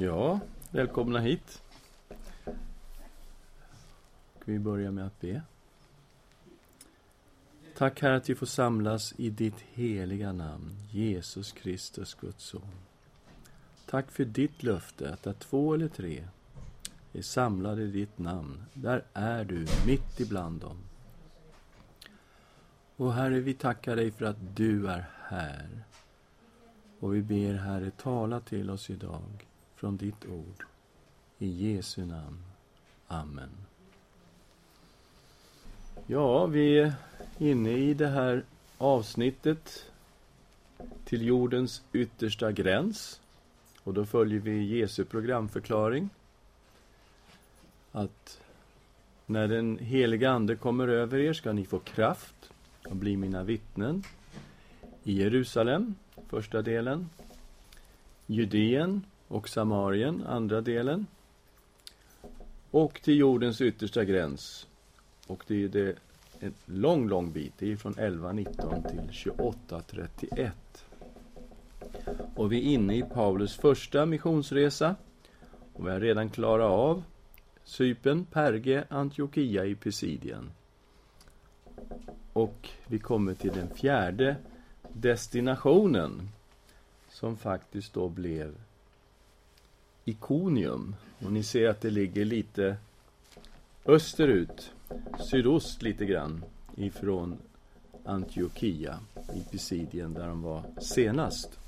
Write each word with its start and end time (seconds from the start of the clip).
Ja, 0.00 0.40
välkomna 0.70 1.18
hit. 1.18 1.62
Vi 4.44 4.58
börjar 4.58 4.90
med 4.90 5.06
att 5.06 5.20
be. 5.20 5.42
Tack 7.76 8.02
Herre 8.02 8.16
att 8.16 8.30
vi 8.30 8.34
får 8.34 8.46
samlas 8.46 9.14
i 9.16 9.30
ditt 9.30 9.60
heliga 9.60 10.32
namn, 10.32 10.76
Jesus 10.90 11.52
Kristus, 11.52 12.14
Guds 12.14 12.44
son. 12.44 12.70
Tack 13.86 14.10
för 14.10 14.24
ditt 14.24 14.62
löfte 14.62 15.12
att 15.12 15.22
där 15.22 15.32
två 15.32 15.74
eller 15.74 15.88
tre 15.88 16.28
är 17.12 17.22
samlade 17.22 17.82
i 17.82 17.90
ditt 17.90 18.18
namn, 18.18 18.64
där 18.74 19.04
är 19.12 19.44
du 19.44 19.66
mitt 19.86 20.20
ibland 20.20 20.60
dem. 20.60 20.76
Och 22.96 23.12
Herre, 23.12 23.40
vi 23.40 23.54
tackar 23.54 23.96
dig 23.96 24.10
för 24.10 24.24
att 24.24 24.56
du 24.56 24.88
är 24.88 25.10
här. 25.22 25.84
Och 27.00 27.14
vi 27.14 27.22
ber 27.22 27.54
Herre, 27.54 27.90
tala 27.90 28.40
till 28.40 28.70
oss 28.70 28.90
idag 28.90 29.49
från 29.80 29.96
ditt 29.96 30.26
ord. 30.26 30.64
I 31.38 31.72
Jesu 31.72 32.04
namn. 32.04 32.38
Amen. 33.06 33.50
Ja, 36.06 36.46
vi 36.46 36.78
är 36.78 36.92
inne 37.38 37.70
i 37.70 37.94
det 37.94 38.08
här 38.08 38.44
avsnittet 38.78 39.84
till 41.04 41.26
jordens 41.26 41.82
yttersta 41.92 42.52
gräns. 42.52 43.20
Och 43.82 43.94
då 43.94 44.06
följer 44.06 44.40
vi 44.40 44.78
Jesu 44.78 45.04
programförklaring. 45.04 46.08
Att 47.92 48.40
när 49.26 49.48
den 49.48 49.78
heliga 49.78 50.30
Ande 50.30 50.56
kommer 50.56 50.88
över 50.88 51.18
er 51.18 51.32
ska 51.32 51.52
ni 51.52 51.64
få 51.64 51.78
kraft 51.78 52.50
och 52.84 52.96
bli 52.96 53.16
mina 53.16 53.42
vittnen 53.42 54.02
i 55.04 55.12
Jerusalem, 55.12 55.94
första 56.28 56.62
delen, 56.62 57.10
Judeen 58.26 59.02
och 59.30 59.48
Samarien, 59.48 60.26
andra 60.26 60.60
delen, 60.60 61.06
och 62.70 63.02
till 63.02 63.16
jordens 63.16 63.60
yttersta 63.60 64.04
gräns. 64.04 64.66
Och 65.26 65.44
det 65.46 65.64
är 65.64 65.68
det 65.68 65.96
en 66.40 66.54
lång, 66.66 67.08
lång 67.08 67.32
bit. 67.32 67.52
Det 67.58 67.72
är 67.72 67.76
från 67.76 67.94
11.19 67.94 68.88
till 68.88 69.32
28.31. 69.32 70.50
Och 72.36 72.52
vi 72.52 72.58
är 72.58 72.62
inne 72.74 72.96
i 72.96 73.02
Paulus 73.02 73.56
första 73.56 74.06
missionsresa. 74.06 74.96
Och 75.72 75.86
vi 75.86 75.90
har 75.90 76.00
redan 76.00 76.30
klarat 76.30 76.70
av 76.70 77.02
Cypern, 77.64 78.24
Perge, 78.24 78.84
Antiochia 78.88 79.64
i 79.64 79.74
Pisidien. 79.74 80.50
Och 82.32 82.68
vi 82.86 82.98
kommer 82.98 83.34
till 83.34 83.52
den 83.52 83.74
fjärde 83.74 84.36
destinationen 84.92 86.28
som 87.08 87.36
faktiskt 87.36 87.94
då 87.94 88.08
blev 88.08 88.54
Ikonium. 90.10 90.94
Och 91.24 91.32
ni 91.32 91.42
ser 91.42 91.68
att 91.68 91.80
det 91.80 91.90
ligger 91.90 92.24
lite 92.24 92.76
österut, 93.84 94.72
sydost 95.30 95.82
lite 95.82 96.06
grann, 96.06 96.44
ifrån 96.76 97.38
Antiochia 98.04 98.98
i 99.34 99.50
Pisidien 99.50 100.14
där 100.14 100.26
de 100.26 100.42
var 100.42 100.62
senast. 100.80 101.58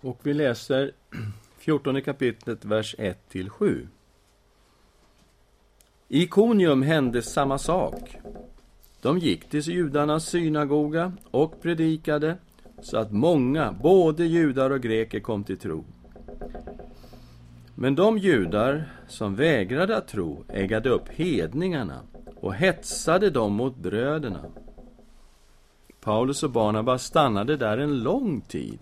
Och 0.00 0.18
vi 0.22 0.34
läser 0.34 0.92
14 1.58 2.02
kapitlet, 2.02 2.64
vers 2.64 2.94
1 2.98 3.28
till 3.28 3.50
7. 3.50 3.88
I 6.08 6.22
Ikonium 6.22 6.82
hände 6.82 7.22
samma 7.22 7.58
sak. 7.58 8.16
De 9.00 9.18
gick 9.18 9.48
till 9.48 9.60
judarnas 9.60 10.28
synagoga 10.28 11.12
och 11.30 11.62
predikade 11.62 12.36
så 12.82 12.96
att 12.98 13.12
många, 13.12 13.72
både 13.72 14.24
judar 14.24 14.70
och 14.70 14.80
greker, 14.80 15.20
kom 15.20 15.44
till 15.44 15.58
tro. 15.58 15.84
Men 17.74 17.94
de 17.94 18.18
judar 18.18 18.92
som 19.08 19.34
vägrade 19.34 19.96
att 19.96 20.08
tro 20.08 20.44
ägade 20.48 20.90
upp 20.90 21.08
hedningarna 21.08 22.00
och 22.36 22.54
hetsade 22.54 23.30
dem 23.30 23.52
mot 23.52 23.76
bröderna. 23.76 24.44
Paulus 26.00 26.42
och 26.42 26.50
Barnabas 26.50 27.04
stannade 27.04 27.56
där 27.56 27.78
en 27.78 28.02
lång 28.02 28.40
tid 28.40 28.78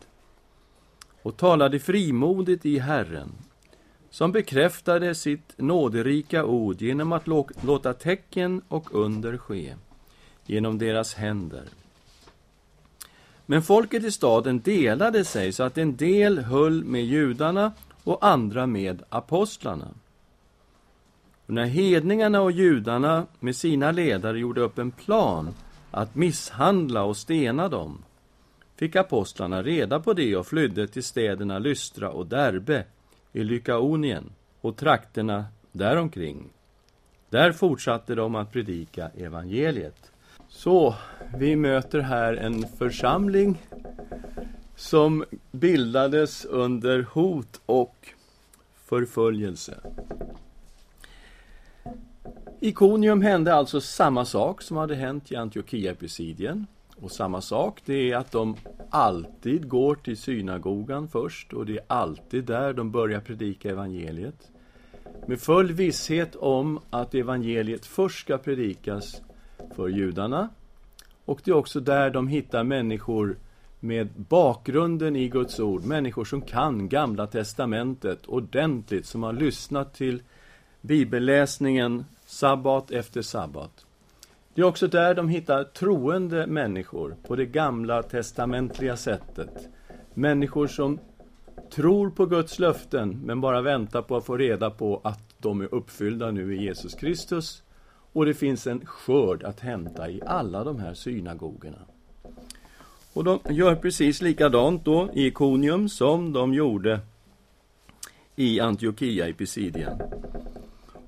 och 1.22 1.36
talade 1.36 1.78
frimodigt 1.78 2.66
i 2.66 2.78
Herren, 2.78 3.32
som 4.10 4.32
bekräftade 4.32 5.14
sitt 5.14 5.54
nåderika 5.56 6.44
ord 6.44 6.82
genom 6.82 7.12
att 7.12 7.26
låta 7.62 7.94
tecken 7.94 8.62
och 8.68 8.94
under 8.94 9.36
ske 9.36 9.74
genom 10.46 10.78
deras 10.78 11.14
händer. 11.14 11.64
Men 13.50 13.62
folket 13.62 14.04
i 14.04 14.10
staden 14.10 14.60
delade 14.60 15.24
sig 15.24 15.52
så 15.52 15.62
att 15.62 15.78
en 15.78 15.96
del 15.96 16.38
höll 16.38 16.84
med 16.84 17.04
judarna 17.04 17.72
och 18.04 18.26
andra 18.26 18.66
med 18.66 19.02
apostlarna. 19.08 19.88
Och 21.46 21.54
när 21.54 21.64
hedningarna 21.64 22.40
och 22.40 22.52
judarna 22.52 23.26
med 23.40 23.56
sina 23.56 23.90
ledare 23.90 24.38
gjorde 24.38 24.60
upp 24.60 24.78
en 24.78 24.90
plan 24.90 25.54
att 25.90 26.14
misshandla 26.14 27.04
och 27.04 27.16
stena 27.16 27.68
dem 27.68 28.04
fick 28.76 28.96
apostlarna 28.96 29.62
reda 29.62 30.00
på 30.00 30.12
det 30.12 30.36
och 30.36 30.46
flydde 30.46 30.86
till 30.86 31.04
städerna 31.04 31.58
Lystra 31.58 32.10
och 32.10 32.26
Derbe 32.26 32.84
i 33.32 33.44
Lykaonien 33.44 34.30
och 34.60 34.76
trakterna 34.76 35.44
däromkring. 35.72 36.50
Där 37.30 37.52
fortsatte 37.52 38.14
de 38.14 38.34
att 38.34 38.52
predika 38.52 39.08
evangeliet. 39.08 40.07
Så, 40.48 40.94
vi 41.36 41.56
möter 41.56 42.00
här 42.00 42.34
en 42.34 42.66
församling 42.78 43.62
som 44.76 45.24
bildades 45.50 46.44
under 46.44 47.02
hot 47.02 47.60
och 47.66 48.08
förföljelse. 48.84 49.80
I 52.60 52.72
Konium 52.72 53.22
hände 53.22 53.54
alltså 53.54 53.80
samma 53.80 54.24
sak 54.24 54.62
som 54.62 54.76
hade 54.76 54.94
hänt 54.94 55.32
i 55.32 55.36
Antiochia-presidien. 55.36 56.66
Och 57.00 57.10
samma 57.10 57.40
sak, 57.40 57.80
det 57.84 58.10
är 58.12 58.16
att 58.16 58.32
de 58.32 58.56
alltid 58.90 59.68
går 59.68 59.94
till 59.94 60.16
synagogan 60.16 61.08
först 61.08 61.52
och 61.52 61.66
det 61.66 61.72
är 61.72 61.84
alltid 61.86 62.44
där 62.44 62.72
de 62.72 62.90
börjar 62.90 63.20
predika 63.20 63.70
evangeliet. 63.70 64.50
Med 65.26 65.40
full 65.40 65.72
visshet 65.72 66.36
om 66.36 66.80
att 66.90 67.14
evangeliet 67.14 67.86
först 67.86 68.20
ska 68.20 68.38
predikas 68.38 69.22
för 69.78 69.88
judarna. 69.88 70.48
Och 71.24 71.40
det 71.44 71.50
är 71.50 71.54
också 71.54 71.80
där 71.80 72.10
de 72.10 72.28
hittar 72.28 72.64
människor 72.64 73.36
med 73.80 74.08
bakgrunden 74.16 75.16
i 75.16 75.28
Guds 75.28 75.60
ord, 75.60 75.84
människor 75.84 76.24
som 76.24 76.42
kan 76.42 76.88
Gamla 76.88 77.26
Testamentet 77.26 78.26
ordentligt, 78.26 79.06
som 79.06 79.22
har 79.22 79.32
lyssnat 79.32 79.94
till 79.94 80.22
bibelläsningen 80.80 82.04
sabbat 82.26 82.90
efter 82.90 83.22
sabbat. 83.22 83.86
Det 84.54 84.60
är 84.60 84.66
också 84.66 84.86
där 84.88 85.14
de 85.14 85.28
hittar 85.28 85.64
troende 85.64 86.46
människor 86.46 87.16
på 87.26 87.36
det 87.36 87.46
gamla 87.46 88.02
testamentliga 88.02 88.96
sättet. 88.96 89.68
Människor 90.14 90.66
som 90.66 90.98
tror 91.70 92.10
på 92.10 92.26
Guds 92.26 92.58
löften, 92.58 93.20
men 93.24 93.40
bara 93.40 93.60
väntar 93.62 94.02
på 94.02 94.16
att 94.16 94.26
få 94.26 94.36
reda 94.36 94.70
på 94.70 95.00
att 95.04 95.34
de 95.38 95.60
är 95.60 95.74
uppfyllda 95.74 96.30
nu 96.30 96.56
i 96.56 96.62
Jesus 96.62 96.94
Kristus. 96.94 97.62
Och 98.12 98.26
det 98.26 98.34
finns 98.34 98.66
en 98.66 98.86
skörd 98.86 99.42
att 99.42 99.60
hämta 99.60 100.10
i 100.10 100.22
alla 100.26 100.64
de 100.64 100.78
här 100.78 100.94
synagogorna. 100.94 101.78
Och 103.12 103.24
de 103.24 103.40
gör 103.50 103.74
precis 103.74 104.22
likadant 104.22 104.84
då 104.84 105.10
i 105.14 105.26
Ikonium 105.26 105.88
som 105.88 106.32
de 106.32 106.54
gjorde 106.54 107.00
i 108.36 108.60
Antiochia 108.60 109.28
i 109.28 109.32
Pisidien. 109.32 110.02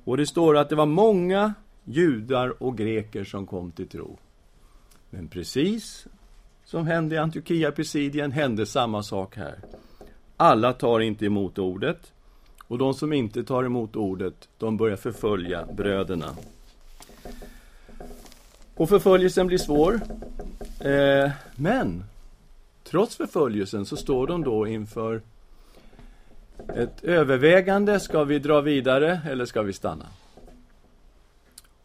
Och 0.04 0.16
det 0.16 0.26
står 0.26 0.56
att 0.56 0.68
det 0.68 0.76
var 0.76 0.86
många 0.86 1.54
judar 1.84 2.62
och 2.62 2.76
greker 2.76 3.24
som 3.24 3.46
kom 3.46 3.72
till 3.72 3.88
tro. 3.88 4.18
Men 5.10 5.28
precis 5.28 6.06
som 6.64 6.86
hände 6.86 7.14
i 7.14 7.18
Antiochia 7.18 7.68
i 7.68 7.72
Pisidien 7.72 8.32
hände 8.32 8.66
samma 8.66 9.02
sak 9.02 9.36
här. 9.36 9.58
Alla 10.36 10.72
tar 10.72 11.00
inte 11.00 11.26
emot 11.26 11.58
ordet 11.58 12.12
och 12.70 12.78
de 12.78 12.94
som 12.94 13.12
inte 13.12 13.44
tar 13.44 13.64
emot 13.64 13.96
ordet, 13.96 14.48
de 14.58 14.76
börjar 14.76 14.96
förfölja 14.96 15.66
bröderna. 15.72 16.36
Och 18.80 18.88
förföljelsen 18.88 19.46
blir 19.46 19.58
svår. 19.58 20.00
Eh, 20.80 21.30
men 21.56 22.04
trots 22.84 23.16
förföljelsen 23.16 23.86
så 23.86 23.96
står 23.96 24.26
de 24.26 24.44
då 24.44 24.66
inför 24.66 25.22
ett 26.74 27.04
övervägande. 27.04 28.00
Ska 28.00 28.24
vi 28.24 28.38
dra 28.38 28.60
vidare 28.60 29.20
eller 29.30 29.44
ska 29.44 29.62
vi 29.62 29.72
stanna? 29.72 30.06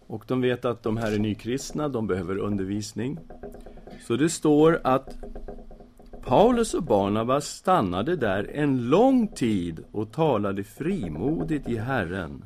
Och 0.08 0.24
de 0.28 0.42
vet 0.42 0.66
att 0.66 0.84
de 0.84 0.98
här 0.98 1.12
är 1.12 1.20
nykristna, 1.20 1.90
de 1.90 2.08
behöver 2.08 2.38
undervisning. 2.38 3.20
Så 4.08 4.16
det 4.16 4.30
står 4.30 4.82
att 4.84 5.16
Paulus 6.22 6.74
och 6.74 6.84
Barnabas 6.84 7.48
stannade 7.48 8.16
där 8.16 8.52
en 8.54 8.90
lång 8.90 9.28
tid 9.28 9.84
och 9.92 10.12
talade 10.12 10.64
frimodigt 10.64 11.70
i 11.70 11.78
Herren 11.78 12.44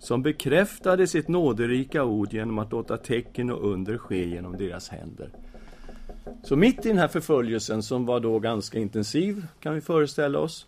som 0.00 0.22
bekräftade 0.22 1.06
sitt 1.06 1.28
nåderika 1.28 2.04
ord 2.04 2.32
genom 2.32 2.58
att 2.58 2.72
låta 2.72 2.96
tecken 2.96 3.50
och 3.50 3.72
under 3.72 3.98
ske 3.98 4.28
genom 4.28 4.56
deras 4.56 4.88
händer. 4.88 5.30
Så 6.42 6.56
mitt 6.56 6.86
i 6.86 6.88
den 6.88 6.98
här 6.98 7.08
förföljelsen, 7.08 7.82
som 7.82 8.06
var 8.06 8.20
då 8.20 8.38
ganska 8.38 8.78
intensiv, 8.78 9.46
kan 9.60 9.74
vi 9.74 9.80
föreställa 9.80 10.38
oss, 10.38 10.66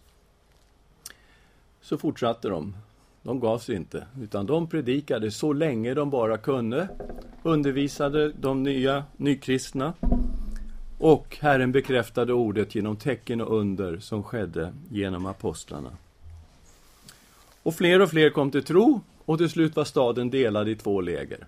så 1.80 1.98
fortsatte 1.98 2.48
de. 2.48 2.76
De 3.22 3.40
gav 3.40 3.58
sig 3.58 3.76
inte, 3.76 4.06
utan 4.22 4.46
de 4.46 4.66
predikade 4.66 5.30
så 5.30 5.52
länge 5.52 5.94
de 5.94 6.10
bara 6.10 6.38
kunde, 6.38 6.88
undervisade 7.42 8.32
de 8.40 8.62
nya 8.62 9.04
nykristna 9.16 9.92
och 10.98 11.36
Herren 11.40 11.72
bekräftade 11.72 12.32
ordet 12.32 12.74
genom 12.74 12.96
tecken 12.96 13.40
och 13.40 13.58
under 13.58 13.98
som 13.98 14.22
skedde 14.22 14.72
genom 14.90 15.26
apostlarna. 15.26 15.90
Och 17.62 17.74
fler 17.74 18.00
och 18.00 18.10
fler 18.10 18.30
kom 18.30 18.50
till 18.50 18.64
tro 18.64 19.00
och 19.24 19.38
till 19.38 19.50
slut 19.50 19.76
var 19.76 19.84
staden 19.84 20.30
delad 20.30 20.68
i 20.68 20.76
två 20.76 21.00
läger. 21.00 21.46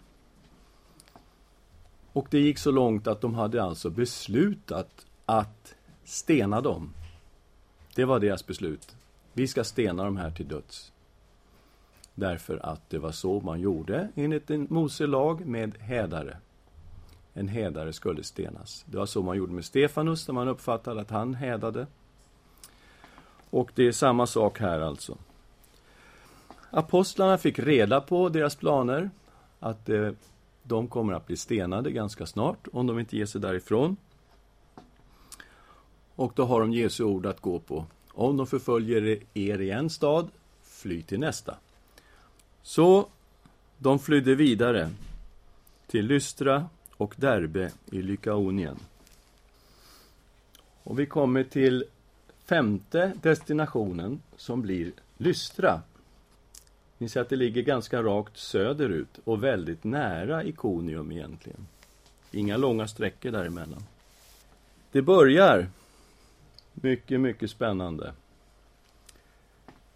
Och 2.12 2.26
det 2.30 2.38
gick 2.38 2.58
så 2.58 2.70
långt 2.70 3.06
att 3.06 3.20
de 3.20 3.34
hade 3.34 3.62
alltså 3.62 3.90
beslutat 3.90 5.06
att 5.26 5.74
stena 6.04 6.60
dem. 6.60 6.90
Det 7.94 8.04
var 8.04 8.20
deras 8.20 8.46
beslut. 8.46 8.96
Vi 9.32 9.48
ska 9.48 9.64
stena 9.64 10.04
de 10.04 10.16
här 10.16 10.30
till 10.30 10.48
döds. 10.48 10.92
Därför 12.14 12.66
att 12.66 12.90
det 12.90 12.98
var 12.98 13.12
så 13.12 13.40
man 13.40 13.60
gjorde 13.60 14.08
enligt 14.14 14.50
en 14.50 14.66
Moselag 14.70 15.46
med 15.46 15.78
hädare. 15.78 16.36
En 17.32 17.48
hädare 17.48 17.92
skulle 17.92 18.22
stenas. 18.22 18.84
Det 18.88 18.96
var 18.96 19.06
så 19.06 19.22
man 19.22 19.36
gjorde 19.36 19.52
med 19.52 19.64
Stefanus, 19.64 20.28
när 20.28 20.34
man 20.34 20.48
uppfattade 20.48 21.00
att 21.00 21.10
han 21.10 21.34
hädade. 21.34 21.86
Och 23.50 23.70
det 23.74 23.86
är 23.86 23.92
samma 23.92 24.26
sak 24.26 24.60
här 24.60 24.80
alltså. 24.80 25.18
Apostlarna 26.76 27.38
fick 27.38 27.58
reda 27.58 28.00
på 28.00 28.28
deras 28.28 28.56
planer, 28.56 29.10
att 29.60 29.88
eh, 29.88 30.10
de 30.62 30.88
kommer 30.88 31.12
att 31.12 31.26
bli 31.26 31.36
stenade 31.36 31.90
ganska 31.90 32.26
snart, 32.26 32.68
om 32.72 32.86
de 32.86 32.98
inte 32.98 33.16
ger 33.16 33.26
sig 33.26 33.40
därifrån. 33.40 33.96
Och 36.14 36.32
då 36.36 36.44
har 36.44 36.60
de 36.60 36.72
Jesu 36.72 37.04
ord 37.04 37.26
att 37.26 37.40
gå 37.40 37.58
på. 37.58 37.86
Om 38.12 38.36
de 38.36 38.46
förföljer 38.46 39.18
er 39.34 39.60
i 39.60 39.70
en 39.70 39.90
stad, 39.90 40.28
fly 40.62 41.02
till 41.02 41.20
nästa. 41.20 41.56
Så 42.62 43.06
de 43.78 43.98
flydde 43.98 44.34
vidare 44.34 44.90
till 45.86 46.06
Lystra 46.06 46.68
och 46.96 47.14
Derbe 47.16 47.72
i 47.86 48.02
Lykaonien. 48.02 48.76
Och 50.82 50.98
vi 50.98 51.06
kommer 51.06 51.44
till 51.44 51.84
femte 52.44 53.12
destinationen 53.22 54.22
som 54.36 54.62
blir 54.62 54.92
Lystra. 55.16 55.82
Ni 56.98 57.08
ser 57.08 57.20
att 57.20 57.28
det 57.28 57.36
ligger 57.36 57.62
ganska 57.62 58.02
rakt 58.02 58.36
söderut 58.36 59.18
och 59.24 59.44
väldigt 59.44 59.84
nära 59.84 60.44
Ikonium 60.44 61.12
egentligen. 61.12 61.66
Inga 62.30 62.56
långa 62.56 62.88
sträckor 62.88 63.30
däremellan. 63.30 63.84
Det 64.92 65.02
börjar 65.02 65.68
mycket, 66.74 67.20
mycket 67.20 67.50
spännande. 67.50 68.12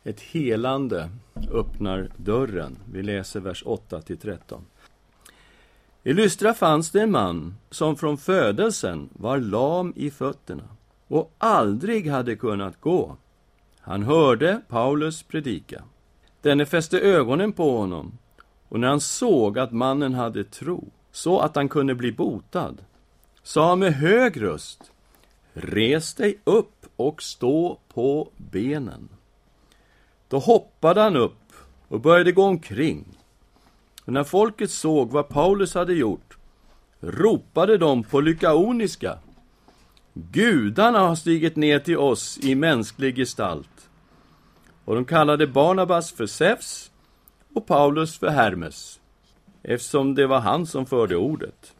Ett 0.05 0.21
helande 0.21 1.11
öppnar 1.53 2.11
dörren. 2.17 2.79
Vi 2.93 3.03
läser 3.03 3.41
vers 3.41 3.63
8 3.67 4.01
till 4.01 4.19
13. 4.19 4.65
I 6.03 6.13
Lystra 6.13 6.55
fanns 6.55 6.91
det 6.91 7.01
en 7.01 7.11
man 7.11 7.57
som 7.71 7.97
från 7.97 8.19
födelsen 8.19 9.09
var 9.13 9.39
lam 9.39 9.93
i 9.97 10.11
fötterna 10.11 10.69
och 11.09 11.33
aldrig 11.39 12.09
hade 12.09 12.37
kunnat 12.37 12.81
gå. 12.81 13.17
Han 13.81 14.03
hörde 14.03 14.61
Paulus 14.69 15.23
predika. 15.23 15.83
Denne 16.43 16.67
fäste 16.67 17.01
ögonen 17.01 17.53
på 17.53 17.79
honom 17.79 18.19
och 18.69 18.81
när 18.81 18.89
han 18.89 19.01
såg 19.01 19.59
att 19.59 19.73
mannen 19.73 20.15
hade 20.15 20.45
tro, 20.45 20.85
så 21.13 21.39
att 21.41 21.57
han 21.57 21.69
kunde 21.69 21.95
bli 21.95 22.13
botad, 22.13 22.75
sa 23.43 23.69
han 23.69 23.79
med 23.79 23.95
hög 23.95 24.43
röst 24.43 24.93
Res 25.61 26.15
dig 26.15 26.39
upp 26.45 26.87
och 26.97 27.23
stå 27.23 27.79
på 27.95 28.31
benen. 28.37 29.09
Då 30.29 30.39
hoppade 30.39 31.01
han 31.01 31.17
upp 31.17 31.53
och 31.89 32.01
började 32.01 32.33
gå 32.33 32.43
omkring. 32.43 33.05
Och 34.05 34.13
när 34.13 34.25
folket 34.25 34.71
såg 34.71 35.11
vad 35.11 35.29
Paulus 35.29 35.75
hade 35.75 35.95
gjort 35.95 36.39
ropade 37.01 37.79
de 37.79 38.03
på 38.03 38.21
lykaoniska. 38.21 39.19
Gudarna 40.15 40.99
har 40.99 41.15
stigit 41.15 41.57
ner 41.57 41.79
till 41.79 41.99
oss 41.99 42.39
i 42.43 42.55
mänsklig 42.55 43.17
gestalt. 43.17 43.78
Och 44.89 44.95
de 44.95 45.05
kallade 45.05 45.47
Barnabas 45.47 46.13
för 46.13 46.27
Zeus 46.27 46.91
och 47.55 47.67
Paulus 47.67 48.19
för 48.19 48.29
Hermes, 48.29 49.01
eftersom 49.63 50.15
det 50.15 50.27
var 50.27 50.41
han 50.41 50.67
som 50.67 50.87
förde 50.87 51.17
ordet. 51.17 51.75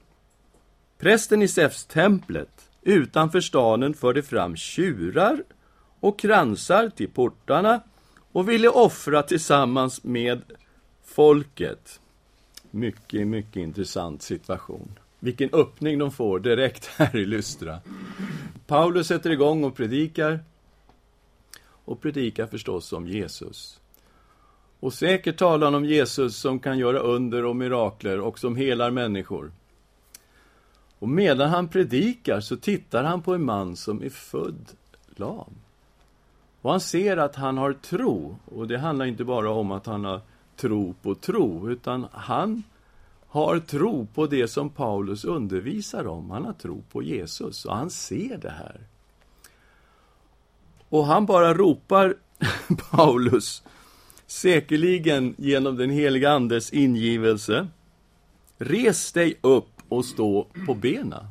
Prästen 0.99 1.43
i 1.43 1.49
Zeus-templet 1.49 2.71
utanför 2.83 3.41
staden 3.41 3.95
förde 3.95 4.23
fram 4.23 4.57
tjurar 4.57 5.43
och 6.01 6.19
kransar 6.19 6.89
till 6.89 7.09
portarna 7.09 7.81
och 8.33 8.49
ville 8.49 8.69
offra 8.69 9.23
tillsammans 9.23 10.05
med 10.05 10.43
folket. 11.05 12.01
Mycket, 12.71 13.27
mycket 13.27 13.57
intressant 13.57 14.23
situation. 14.23 14.99
Vilken 15.19 15.51
öppning 15.53 15.99
de 15.99 16.13
får 16.13 16.41
direkt 16.41 16.87
här 16.87 17.17
i 17.17 17.27
Lystra. 17.27 17.79
Paulus 18.67 19.07
sätter 19.07 19.31
igång 19.31 19.65
och 19.65 19.77
predikar. 19.77 20.41
Och 21.89 22.01
predikar 22.01 22.47
förstås 22.47 22.93
om 22.93 23.07
Jesus. 23.07 23.81
Och 24.81 24.93
säkert 24.93 25.39
talar 25.39 25.67
han 25.67 25.75
om 25.75 25.85
Jesus 25.85 26.37
som 26.37 26.59
kan 26.59 26.79
göra 26.79 26.99
under 26.99 27.45
och 27.45 27.57
mirakler 27.57 28.21
och 28.21 28.39
som 28.39 28.57
helar 28.57 28.91
människor. 28.91 29.53
Och 30.99 31.09
medan 31.09 31.51
han 31.51 31.69
predikar 31.69 32.41
så 32.41 32.57
tittar 32.57 33.05
han 33.05 33.23
på 33.23 33.35
en 33.35 33.45
man 33.45 33.77
som 33.77 34.03
är 34.03 34.11
född 34.11 34.67
lam. 35.17 35.55
Och 36.63 36.71
han 36.71 36.81
ser 36.81 37.17
att 37.17 37.37
han 37.37 37.59
har 37.59 37.73
tro. 37.73 38.37
Och 38.45 38.69
det 38.69 38.79
handlar 38.79 39.07
inte 39.07 39.25
bara 39.25 39.51
om 39.51 39.73
att 39.73 39.87
han 39.87 40.05
har 40.05 40.21
tro 40.57 40.95
på 41.03 41.15
tro, 41.15 41.71
utan 41.71 42.07
han 42.13 42.63
har 43.27 43.59
tro 43.59 44.07
på 44.15 44.27
det 44.27 44.49
som 44.49 44.71
Paulus 44.71 45.25
undervisar 45.25 46.07
om. 46.07 46.31
Han 46.31 46.45
har 46.45 46.53
tro 46.53 46.83
på 46.93 47.03
Jesus 47.03 47.65
och 47.65 47.77
han 47.77 47.91
ser 47.91 48.39
det 48.39 48.51
här. 48.51 48.81
Och 50.89 51.07
han 51.07 51.27
bara 51.27 51.55
ropar 51.55 52.17
Paulus, 52.91 53.63
säkerligen 54.27 55.35
genom 55.39 55.77
den 55.77 55.91
heliga 55.91 56.31
Andes 56.31 56.73
ingivelse. 56.73 57.69
Res 58.59 59.13
dig 59.13 59.39
upp 59.41 59.83
och 59.89 60.05
stå 60.05 60.47
på 60.67 60.75
benen. 60.75 61.25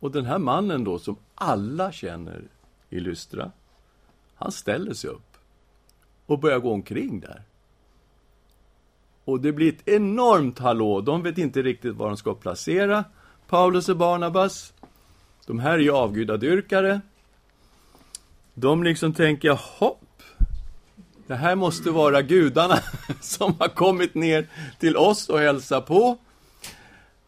Och 0.00 0.10
den 0.10 0.24
här 0.24 0.38
mannen 0.38 0.84
då, 0.84 0.98
som 0.98 1.16
alla 1.34 1.92
känner 1.92 2.42
i 2.90 3.00
Lystra, 3.00 3.50
han 4.34 4.52
ställer 4.52 4.94
sig 4.94 5.10
upp 5.10 5.36
och 6.26 6.38
börjar 6.38 6.58
gå 6.58 6.72
omkring 6.72 7.20
där. 7.20 7.42
Och 9.24 9.40
det 9.40 9.52
blir 9.52 9.68
ett 9.68 9.88
enormt 9.88 10.58
hallå. 10.58 11.00
De 11.00 11.22
vet 11.22 11.38
inte 11.38 11.62
riktigt 11.62 11.94
var 11.94 12.08
de 12.08 12.16
ska 12.16 12.34
placera 12.34 13.04
Paulus 13.48 13.88
och 13.88 13.96
Barnabas. 13.96 14.74
De 15.46 15.58
här 15.58 15.72
är 15.72 15.78
ju 15.78 15.90
avgudadyrkare. 15.90 17.00
De 18.60 18.82
liksom 18.82 19.12
tänker, 19.12 19.58
hopp, 19.78 20.22
det 21.26 21.34
här 21.34 21.54
måste 21.54 21.90
vara 21.90 22.22
gudarna 22.22 22.78
som 23.20 23.54
har 23.58 23.68
kommit 23.68 24.14
ner 24.14 24.46
till 24.78 24.96
oss 24.96 25.28
och 25.28 25.38
hälsa 25.38 25.80
på. 25.80 26.18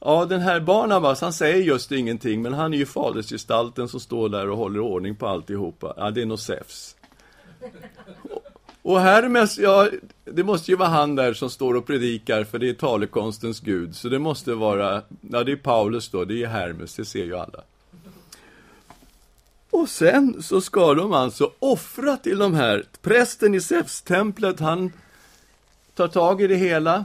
Ja, 0.00 0.24
den 0.24 0.40
här 0.40 0.60
Barnabas, 0.60 1.20
han 1.20 1.32
säger 1.32 1.56
just 1.56 1.92
ingenting, 1.92 2.42
men 2.42 2.52
han 2.54 2.74
är 2.74 2.78
ju 2.78 2.86
fadersgestalten 2.86 3.88
som 3.88 4.00
står 4.00 4.28
där 4.28 4.50
och 4.50 4.56
håller 4.56 4.80
ordning 4.80 5.16
på 5.16 5.26
alltihopa. 5.26 5.94
Ja, 5.96 6.10
det 6.10 6.22
är 6.22 6.26
nog 6.26 6.38
Zeus. 6.38 6.96
Och 8.82 9.00
Hermes, 9.00 9.58
ja, 9.58 9.88
det 10.24 10.44
måste 10.44 10.70
ju 10.70 10.76
vara 10.76 10.88
han 10.88 11.14
där 11.14 11.34
som 11.34 11.50
står 11.50 11.74
och 11.74 11.86
predikar, 11.86 12.44
för 12.44 12.58
det 12.58 12.68
är 12.68 12.74
talekonstens 12.74 13.60
gud. 13.60 13.96
Så 13.96 14.08
det 14.08 14.18
måste 14.18 14.54
vara, 14.54 15.02
ja 15.20 15.44
det 15.44 15.52
är 15.52 15.56
Paulus 15.56 16.08
då, 16.08 16.24
det 16.24 16.42
är 16.42 16.48
Hermes, 16.48 16.94
det 16.94 17.04
ser 17.04 17.24
ju 17.24 17.36
alla. 17.36 17.62
Och 19.72 19.88
sen 19.88 20.42
så 20.42 20.60
ska 20.60 20.94
de 20.94 21.12
alltså 21.12 21.52
offra 21.58 22.16
till 22.16 22.38
de 22.38 22.54
här. 22.54 22.84
Prästen 23.02 23.54
i 23.54 23.60
Zeus-templet, 23.60 24.60
han 24.60 24.92
tar 25.94 26.08
tag 26.08 26.42
i 26.42 26.46
det 26.46 26.56
hela, 26.56 27.04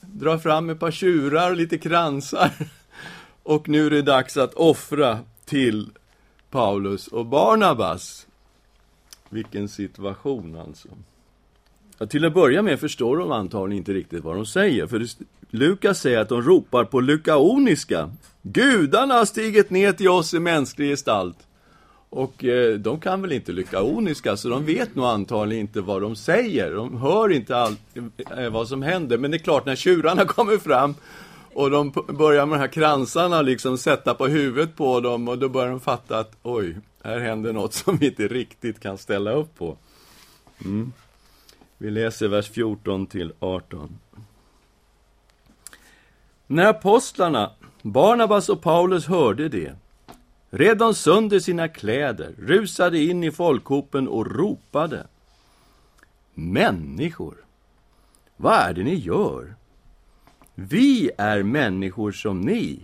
drar 0.00 0.38
fram 0.38 0.70
ett 0.70 0.80
par 0.80 0.90
tjurar 0.90 1.50
och 1.50 1.56
lite 1.56 1.78
kransar. 1.78 2.50
Och 3.42 3.68
nu 3.68 3.86
är 3.86 3.90
det 3.90 4.02
dags 4.02 4.36
att 4.36 4.54
offra 4.54 5.18
till 5.44 5.90
Paulus 6.50 7.08
och 7.08 7.26
Barnabas. 7.26 8.26
Vilken 9.28 9.68
situation 9.68 10.56
alltså. 10.56 10.88
Ja, 11.98 12.06
till 12.06 12.24
att 12.24 12.34
börja 12.34 12.62
med 12.62 12.80
förstår 12.80 13.16
de 13.16 13.32
antagligen 13.32 13.78
inte 13.78 13.92
riktigt 13.92 14.24
vad 14.24 14.36
de 14.36 14.46
säger. 14.46 14.86
För 14.86 15.06
Lukas 15.50 16.00
säger 16.00 16.18
att 16.18 16.28
de 16.28 16.42
ropar 16.42 16.84
på 16.84 17.00
lukaoniska. 17.00 18.10
Gudarna 18.42 19.14
har 19.14 19.24
stigit 19.24 19.70
ner 19.70 19.92
till 19.92 20.08
oss 20.08 20.34
i 20.34 20.38
mänsklig 20.38 20.90
gestalt. 20.90 21.38
Och 22.14 22.44
eh, 22.44 22.74
de 22.74 23.00
kan 23.00 23.22
väl 23.22 23.32
inte 23.32 23.52
lyckaoniska, 23.52 24.36
så 24.36 24.48
de 24.48 24.64
vet 24.64 24.94
nog 24.94 25.06
antagligen 25.06 25.60
inte 25.60 25.80
vad 25.80 26.02
de 26.02 26.16
säger. 26.16 26.74
De 26.74 26.96
hör 26.96 27.32
inte 27.32 27.56
allt 27.56 27.80
eh, 28.36 28.48
vad 28.50 28.68
som 28.68 28.82
händer. 28.82 29.18
Men 29.18 29.30
det 29.30 29.36
är 29.36 29.38
klart, 29.38 29.66
när 29.66 29.76
tjurarna 29.76 30.24
kommer 30.26 30.58
fram 30.58 30.94
Och 31.54 31.70
de 31.70 31.92
börjar 32.08 32.46
med 32.46 32.58
de 32.58 32.60
här 32.60 32.68
kransarna 32.68 33.42
liksom 33.42 33.78
sätta 33.78 34.14
på 34.14 34.26
huvudet 34.26 34.76
på 34.76 35.00
dem 35.00 35.28
och 35.28 35.38
då 35.38 35.48
börjar 35.48 35.70
de 35.70 35.80
fatta 35.80 36.18
att 36.18 36.36
oj, 36.42 36.76
här 37.02 37.18
händer 37.20 37.52
något 37.52 37.74
som 37.74 37.96
vi 37.96 38.06
inte 38.06 38.28
riktigt 38.28 38.80
kan 38.80 38.98
ställa 38.98 39.32
upp 39.32 39.58
på. 39.58 39.76
Mm. 40.64 40.92
Vi 41.78 41.90
läser 41.90 42.28
vers 42.28 42.50
14 42.50 43.06
till 43.06 43.32
18. 43.38 43.98
När 46.46 46.66
apostlarna, 46.66 47.50
Barnabas 47.82 48.48
och 48.48 48.62
Paulus 48.62 49.06
hörde 49.06 49.48
det, 49.48 49.72
red 50.54 50.78
de 50.78 50.94
sönder 50.94 51.38
sina 51.38 51.68
kläder, 51.68 52.34
rusade 52.38 52.98
in 52.98 53.24
i 53.24 53.30
folkhopen 53.30 54.08
och 54.08 54.26
ropade. 54.36 55.06
Människor, 56.34 57.34
vad 58.36 58.54
är 58.54 58.74
det 58.74 58.82
ni 58.82 58.94
gör? 58.94 59.54
Vi 60.54 61.10
är 61.18 61.42
människor 61.42 62.12
som 62.12 62.40
ni. 62.40 62.80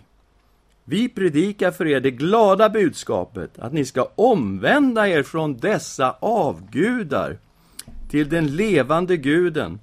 Vi 0.85 1.09
predikar 1.09 1.71
för 1.71 1.87
er 1.87 2.01
det 2.01 2.11
glada 2.11 2.69
budskapet 2.69 3.59
att 3.59 3.73
ni 3.73 3.85
ska 3.85 4.09
omvända 4.15 5.09
er 5.09 5.23
från 5.23 5.57
dessa 5.57 6.17
avgudar 6.21 7.39
till 8.11 8.29
den 8.29 8.57
levande 8.57 9.17
guden 9.17 9.81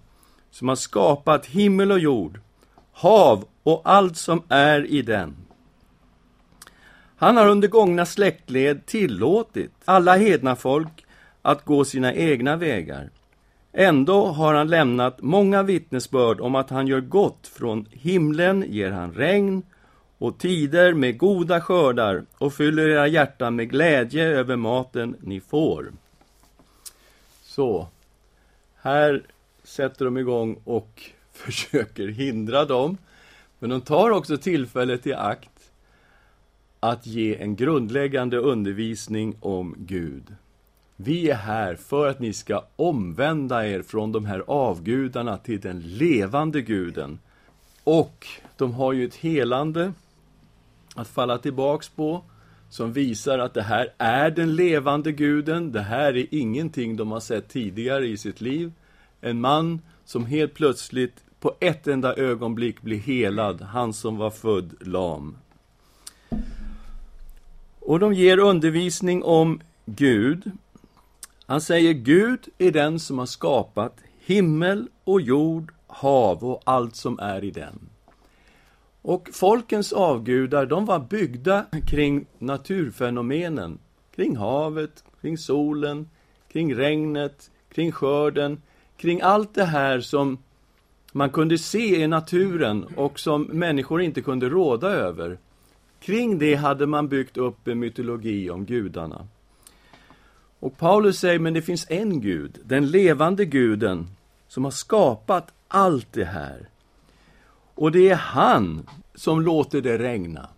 som 0.52 0.68
har 0.68 0.76
skapat 0.76 1.46
himmel 1.46 1.92
och 1.92 2.00
jord, 2.00 2.40
hav 2.92 3.46
och 3.64 3.82
allt 3.84 4.18
som 4.18 4.42
är 4.50 4.86
i 4.86 5.02
den. 5.02 5.47
Han 7.20 7.38
har 7.38 7.48
under 7.48 7.68
gångna 7.68 8.06
släktled 8.06 8.86
tillåtit 8.86 9.72
alla 9.86 10.16
hedna 10.18 10.56
folk 10.56 11.06
att 11.42 11.66
gå 11.66 11.86
sina 11.86 12.14
egna 12.14 12.56
vägar. 12.56 13.10
Ändå 13.74 14.26
har 14.26 14.54
han 14.54 14.68
lämnat 14.68 15.22
många 15.22 15.64
vittnesbörd 15.64 16.42
om 16.42 16.56
att 16.56 16.70
han 16.70 16.88
gör 16.88 17.00
gott. 17.00 17.48
Från 17.48 17.86
himlen 17.92 18.66
ger 18.68 18.92
han 18.92 19.14
regn 19.14 19.64
och 20.18 20.38
tider 20.38 20.94
med 20.94 21.18
goda 21.18 21.62
skördar 21.62 22.24
och 22.38 22.54
fyller 22.54 22.90
era 22.90 23.08
hjärtan 23.08 23.56
med 23.56 23.70
glädje 23.70 24.26
över 24.26 24.56
maten 24.56 25.16
ni 25.20 25.40
får. 25.40 25.92
Så, 27.44 27.88
här 28.82 29.24
sätter 29.64 30.06
de 30.06 30.18
igång 30.18 30.58
och 30.64 31.02
försöker 31.34 32.08
hindra 32.08 32.66
dem. 32.66 32.98
Men 33.60 33.70
de 33.70 33.82
tar 33.82 34.10
också 34.10 34.38
tillfället 34.38 35.08
i 35.08 35.14
akt 35.14 35.57
att 36.88 37.08
ge 37.08 37.36
en 37.36 37.56
grundläggande 37.56 38.38
undervisning 38.38 39.36
om 39.40 39.76
Gud. 39.78 40.36
Vi 40.96 41.30
är 41.30 41.36
här 41.36 41.76
för 41.76 42.08
att 42.08 42.20
ni 42.20 42.34
ska 42.34 42.64
omvända 42.76 43.68
er 43.68 43.82
från 43.82 44.12
de 44.12 44.26
här 44.26 44.44
avgudarna 44.48 45.38
till 45.38 45.60
den 45.60 45.80
levande 45.80 46.62
guden. 46.62 47.20
Och 47.84 48.28
de 48.58 48.74
har 48.74 48.94
ju 48.94 49.06
ett 49.06 49.16
helande 49.16 49.94
att 50.96 51.08
falla 51.08 51.38
tillbaks 51.38 51.90
på 51.90 52.24
som 52.70 52.94
visar 52.94 53.40
att 53.40 53.54
det 53.54 53.62
här 53.62 53.94
är 53.98 54.32
den 54.32 54.56
levande 54.56 55.12
guden. 55.12 55.72
Det 55.72 55.82
här 55.82 56.18
är 56.18 56.28
ingenting 56.32 56.96
de 56.96 57.12
har 57.12 57.20
sett 57.20 57.50
tidigare 57.50 58.08
i 58.08 58.18
sitt 58.18 58.42
liv. 58.42 58.72
En 59.22 59.42
man 59.42 59.82
som 60.06 60.26
helt 60.26 60.54
plötsligt 60.54 61.24
på 61.40 61.56
ett 61.60 61.88
enda 61.88 62.16
ögonblick 62.16 62.82
blir 62.82 63.00
helad, 63.00 63.62
han 63.62 63.94
som 63.94 64.18
var 64.18 64.30
född 64.30 64.74
lam. 64.80 65.38
Och 67.88 68.00
de 68.00 68.14
ger 68.14 68.40
undervisning 68.40 69.24
om 69.24 69.62
Gud. 69.86 70.52
Han 71.46 71.62
säger 71.62 71.94
Gud 71.94 72.40
är 72.58 72.72
den 72.72 73.00
som 73.00 73.20
har 73.20 73.26
skapat 73.26 73.98
himmel 74.26 74.88
och 75.04 75.22
jord, 75.22 75.74
hav 75.88 76.44
och 76.44 76.62
allt 76.66 76.96
som 76.96 77.20
är 77.20 77.44
i 77.44 77.52
den. 77.52 77.90
Och 79.02 79.30
folkens 79.34 79.94
avgudar, 79.94 80.66
de 80.66 80.86
var 80.86 81.00
byggda 81.00 81.66
kring 81.88 82.26
naturfenomenen. 82.40 83.80
Kring 84.16 84.36
havet, 84.36 85.04
kring 85.22 85.38
solen, 85.38 86.10
kring 86.52 86.76
regnet, 86.76 87.52
kring 87.72 87.92
skörden, 87.92 88.62
kring 88.98 89.22
allt 89.22 89.54
det 89.54 89.66
här 89.66 90.00
som 90.00 90.38
man 91.12 91.30
kunde 91.30 91.58
se 91.58 92.02
i 92.02 92.08
naturen 92.08 92.84
och 92.96 93.20
som 93.20 93.44
människor 93.44 94.02
inte 94.02 94.22
kunde 94.22 94.50
råda 94.50 94.88
över. 94.88 95.38
Kring 96.08 96.40
det 96.40 96.56
hade 96.56 96.88
man 96.88 97.08
byggt 97.08 97.38
upp 97.38 97.68
en 97.68 97.80
mytologi 97.80 98.50
om 98.50 98.66
gudarna. 98.66 99.28
Och 100.60 100.78
Paulus 100.78 101.20
säger, 101.20 101.40
men 101.40 101.54
det 101.54 101.62
finns 101.62 101.86
en 101.90 102.22
Gud, 102.22 102.60
den 102.64 102.88
levande 102.88 103.46
guden, 103.46 104.08
som 104.48 104.64
har 104.64 104.72
skapat 104.72 105.54
allt 105.68 106.14
det 106.14 106.26
här. 106.26 106.70
Och 107.76 107.92
det 107.92 108.10
är 108.10 108.16
han 108.16 108.90
som 109.16 109.42
låter 109.42 109.82
det 109.82 109.98
regna. 109.98 110.50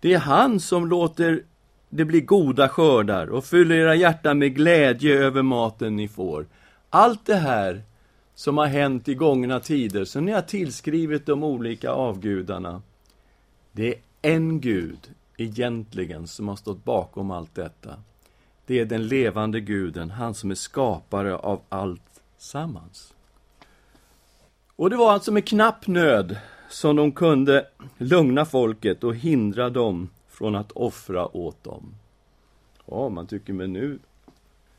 Det 0.00 0.14
är 0.14 0.18
han 0.18 0.60
som 0.60 0.86
låter 0.86 1.42
det 1.88 2.04
bli 2.04 2.20
goda 2.20 2.68
skördar 2.68 3.26
och 3.26 3.44
fyller 3.44 3.76
era 3.76 3.94
hjärtan 3.94 4.38
med 4.38 4.54
glädje 4.54 5.18
över 5.18 5.42
maten 5.42 5.96
ni 5.96 6.08
får. 6.08 6.46
Allt 6.90 7.26
det 7.26 7.36
här 7.36 7.82
som 8.34 8.58
har 8.58 8.66
hänt 8.66 9.08
i 9.08 9.14
gångna 9.14 9.60
tider, 9.60 10.04
som 10.04 10.24
ni 10.24 10.32
har 10.32 10.42
tillskrivit 10.42 11.26
de 11.26 11.44
olika 11.44 11.90
avgudarna, 11.90 12.82
det 13.72 13.88
är 13.88 13.94
en 14.22 14.60
Gud, 14.60 15.14
egentligen, 15.36 16.26
som 16.26 16.48
har 16.48 16.56
stått 16.56 16.84
bakom 16.84 17.30
allt 17.30 17.54
detta. 17.54 17.94
Det 18.66 18.80
är 18.80 18.84
den 18.84 19.06
levande 19.06 19.60
guden, 19.60 20.10
han 20.10 20.34
som 20.34 20.50
är 20.50 20.54
skapare 20.54 21.36
av 21.36 21.60
allt 21.68 22.22
sammans. 22.38 23.14
Och 24.76 24.90
det 24.90 24.96
var 24.96 25.12
alltså 25.12 25.32
med 25.32 25.46
knapp 25.46 25.86
nöd 25.86 26.36
som 26.68 26.96
de 26.96 27.12
kunde 27.12 27.66
lugna 27.98 28.44
folket 28.44 29.04
och 29.04 29.16
hindra 29.16 29.70
dem 29.70 30.08
från 30.28 30.54
att 30.54 30.72
offra 30.72 31.36
åt 31.36 31.64
dem. 31.64 31.94
Ja, 32.86 33.08
man 33.08 33.26
tycker, 33.26 33.52
men 33.52 33.72
nu, 33.72 33.98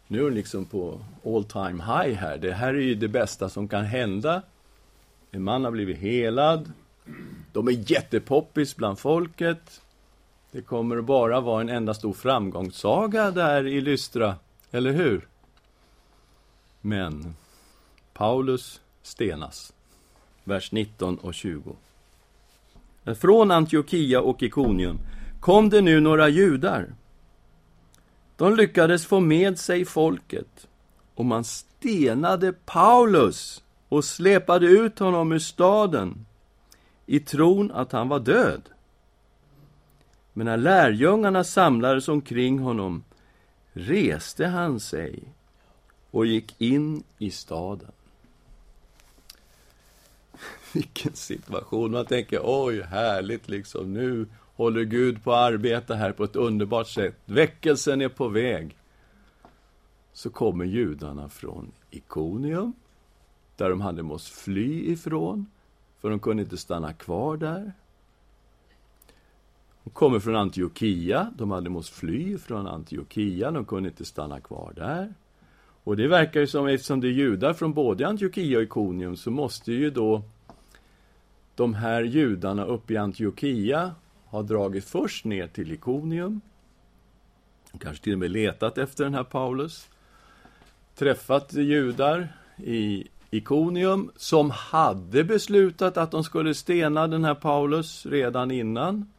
nu 0.08 0.20
är 0.20 0.24
de 0.24 0.32
liksom 0.32 0.66
på 0.66 1.00
all 1.26 1.44
time 1.44 1.84
high 1.84 2.20
här. 2.20 2.38
Det 2.38 2.54
här 2.54 2.74
är 2.74 2.82
ju 2.82 2.96
det 2.96 3.08
bästa 3.08 3.50
som 3.50 3.68
kan 3.68 3.86
hända. 3.86 4.42
En 5.32 5.44
man 5.44 5.64
har 5.64 5.72
blivit 5.72 5.98
helad. 5.98 6.72
De 7.52 7.68
är 7.68 7.92
jättepoppis 7.92 8.76
bland 8.76 9.00
folket. 9.00 9.82
Det 10.52 10.62
kommer 10.62 10.98
att 10.98 11.06
bara 11.06 11.42
vara 11.42 11.62
en 11.62 11.70
enda 11.70 11.94
stor 11.94 12.14
framgångssaga 12.14 13.32
där 13.32 13.68
i 13.68 13.82
Lystra, 13.82 14.36
eller 14.72 14.92
hur? 14.92 15.28
Men 16.82 17.36
Paulus 18.14 18.82
stenas 19.04 19.74
vers 20.44 20.72
19 20.72 21.18
och 21.18 21.34
20. 21.34 21.76
Från 23.20 23.52
Antiochia 23.52 24.22
och 24.22 24.44
Ikonium 24.44 25.00
kom 25.40 25.70
det 25.70 25.82
nu 25.82 26.00
några 26.00 26.30
judar. 26.30 26.94
De 28.36 28.56
lyckades 28.56 29.06
få 29.06 29.20
med 29.20 29.60
sig 29.60 29.86
folket 29.86 30.68
och 31.16 31.26
man 31.26 31.44
stenade 31.44 32.54
Paulus 32.54 33.64
och 33.90 34.06
släpade 34.06 34.66
ut 34.66 35.00
honom 35.00 35.32
ur 35.32 35.40
staden 35.40 36.26
i 37.12 37.20
tron 37.20 37.72
att 37.72 37.92
han 37.92 38.10
var 38.10 38.20
död. 38.20 38.62
Men 40.34 40.46
när 40.46 40.58
lärjungarna 40.58 41.44
samlades 41.44 42.08
omkring 42.08 42.60
honom 42.60 43.04
reste 43.74 44.46
han 44.46 44.80
sig 44.80 45.24
och 46.12 46.26
gick 46.26 46.62
in 46.62 47.04
i 47.18 47.32
staden. 47.32 47.92
Vilken 50.74 51.14
situation. 51.14 51.92
Man 51.92 52.06
tänker, 52.06 52.42
oj, 52.44 52.82
härligt 52.82 53.50
liksom. 53.50 53.94
Nu 53.94 54.28
håller 54.56 54.84
Gud 54.84 55.24
på 55.24 55.34
att 55.34 55.52
arbeta 55.54 55.96
här 55.96 56.12
på 56.12 56.24
ett 56.24 56.36
underbart 56.36 56.88
sätt. 56.88 57.16
Väckelsen 57.26 58.02
är 58.02 58.10
på 58.10 58.28
väg. 58.28 58.78
Så 60.14 60.30
kommer 60.30 60.66
judarna 60.66 61.30
från 61.30 61.72
Ikonium, 61.90 62.74
där 63.56 63.70
de 63.70 63.82
hade 63.82 64.04
måste 64.04 64.32
fly 64.32 64.92
ifrån, 64.92 65.46
för 66.02 66.10
de 66.10 66.20
kunde 66.20 66.44
inte 66.44 66.58
stanna 66.58 66.94
kvar 66.94 67.38
där. 67.38 67.74
De 69.84 69.90
kommer 69.90 70.20
från 70.20 70.36
Antiochia, 70.36 71.34
de 71.38 71.52
hade 71.52 71.70
måste 71.70 71.96
fly 71.96 72.38
från 72.38 72.68
Antiochia, 72.68 73.52
de 73.52 73.66
kunde 73.66 73.90
inte 73.90 74.06
stanna 74.06 74.40
kvar 74.40 74.74
där. 74.76 75.14
Och 75.84 75.98
det 75.98 76.08
verkar 76.08 76.40
ju 76.40 76.48
som, 76.48 76.68
eftersom 76.68 77.02
det 77.02 77.08
är 77.08 77.12
judar 77.12 77.54
från 77.54 77.74
både 77.74 78.08
Antiochia 78.08 78.58
och 78.58 78.64
Ikonium, 78.64 79.16
så 79.16 79.32
måste 79.32 79.72
ju 79.72 79.90
då 79.90 80.22
de 81.56 81.74
här 81.74 82.04
judarna 82.04 82.66
uppe 82.66 82.94
i 82.94 82.98
Antiochia 82.98 83.96
ha 84.26 84.42
dragit 84.42 84.86
först 84.86 85.26
ner 85.26 85.48
till 85.48 85.72
Ikonium, 85.72 86.42
kanske 87.80 88.04
till 88.04 88.14
och 88.14 88.20
med 88.20 88.32
letat 88.32 88.78
efter 88.78 89.04
den 89.04 89.14
här 89.14 89.24
Paulus, 89.24 89.90
träffat 90.96 91.54
judar 91.54 92.36
i 92.58 93.08
Ikonium 93.32 94.12
som 94.16 94.50
hade 94.50 95.24
beslutat 95.24 95.98
att 95.98 96.12
de 96.12 96.24
skulle 96.24 96.54
stena 96.54 97.08
den 97.08 97.26
här 97.26 97.36
Paulus 97.36 98.06
redan 98.06 98.52
innan. 98.52 99.12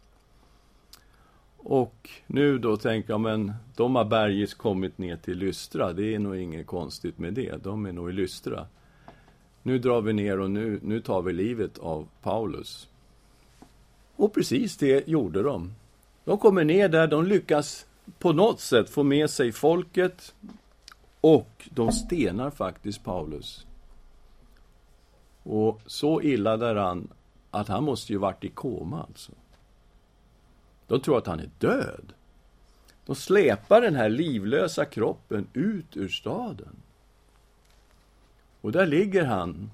Och 1.57 2.11
nu 2.27 2.59
då 2.59 2.77
tänker 2.77 3.13
jag, 3.13 3.21
men 3.21 3.53
de 3.77 3.97
har 3.97 4.05
bergis 4.05 4.55
kommit 4.55 4.99
ner 4.99 5.17
till 5.17 5.39
Lystra, 5.39 5.93
det 5.93 6.15
är 6.15 6.19
nog 6.19 6.37
inget 6.37 6.67
konstigt 6.67 7.19
med 7.19 7.35
det, 7.35 7.65
de 7.65 7.87
är 7.87 7.93
nog 7.93 8.11
i 8.11 8.13
Lystra 8.13 8.67
nu 9.63 9.79
drar 9.79 10.01
vi 10.01 10.13
ner 10.13 10.41
och 10.41 10.51
nu, 10.51 10.81
nu 10.83 11.01
tar 11.01 11.23
vi 11.23 11.33
livet 11.33 11.79
av 11.79 12.09
Paulus. 12.23 12.89
Och 14.17 14.35
precis 14.35 14.77
det 14.77 15.09
gjorde 15.09 15.43
de. 15.43 15.75
De 16.25 16.39
kommer 16.39 16.65
ner 16.65 16.89
där, 16.89 17.07
de 17.07 17.27
lyckas 17.27 17.87
på 18.19 18.33
något 18.33 18.61
sätt 18.61 18.91
få 18.91 19.03
med 19.03 19.31
sig 19.31 19.53
folket 19.53 20.35
och 21.21 21.69
de 21.71 21.93
stenar 21.93 22.51
faktiskt 22.51 23.05
Paulus. 23.05 23.67
Och 25.43 25.81
så 25.87 26.23
illa 26.23 26.57
däran 26.57 27.09
att 27.51 27.69
han 27.69 27.85
måste 27.85 28.13
ju 28.13 28.19
varit 28.19 28.45
i 28.45 28.49
koma 28.49 29.03
alltså. 29.03 29.33
De 30.87 31.01
tror 31.01 31.19
att 31.19 31.27
han 31.27 31.41
är 31.41 31.51
död. 31.59 32.13
De 33.07 33.15
släpar 33.17 33.81
den 33.81 33.97
här 33.97 34.09
livlösa 34.09 34.85
kroppen 34.85 35.47
ut 35.53 35.97
ur 35.97 36.09
staden. 36.09 36.77
Och 38.61 38.73
där 38.73 38.87
ligger 38.87 39.25
han. 39.25 39.71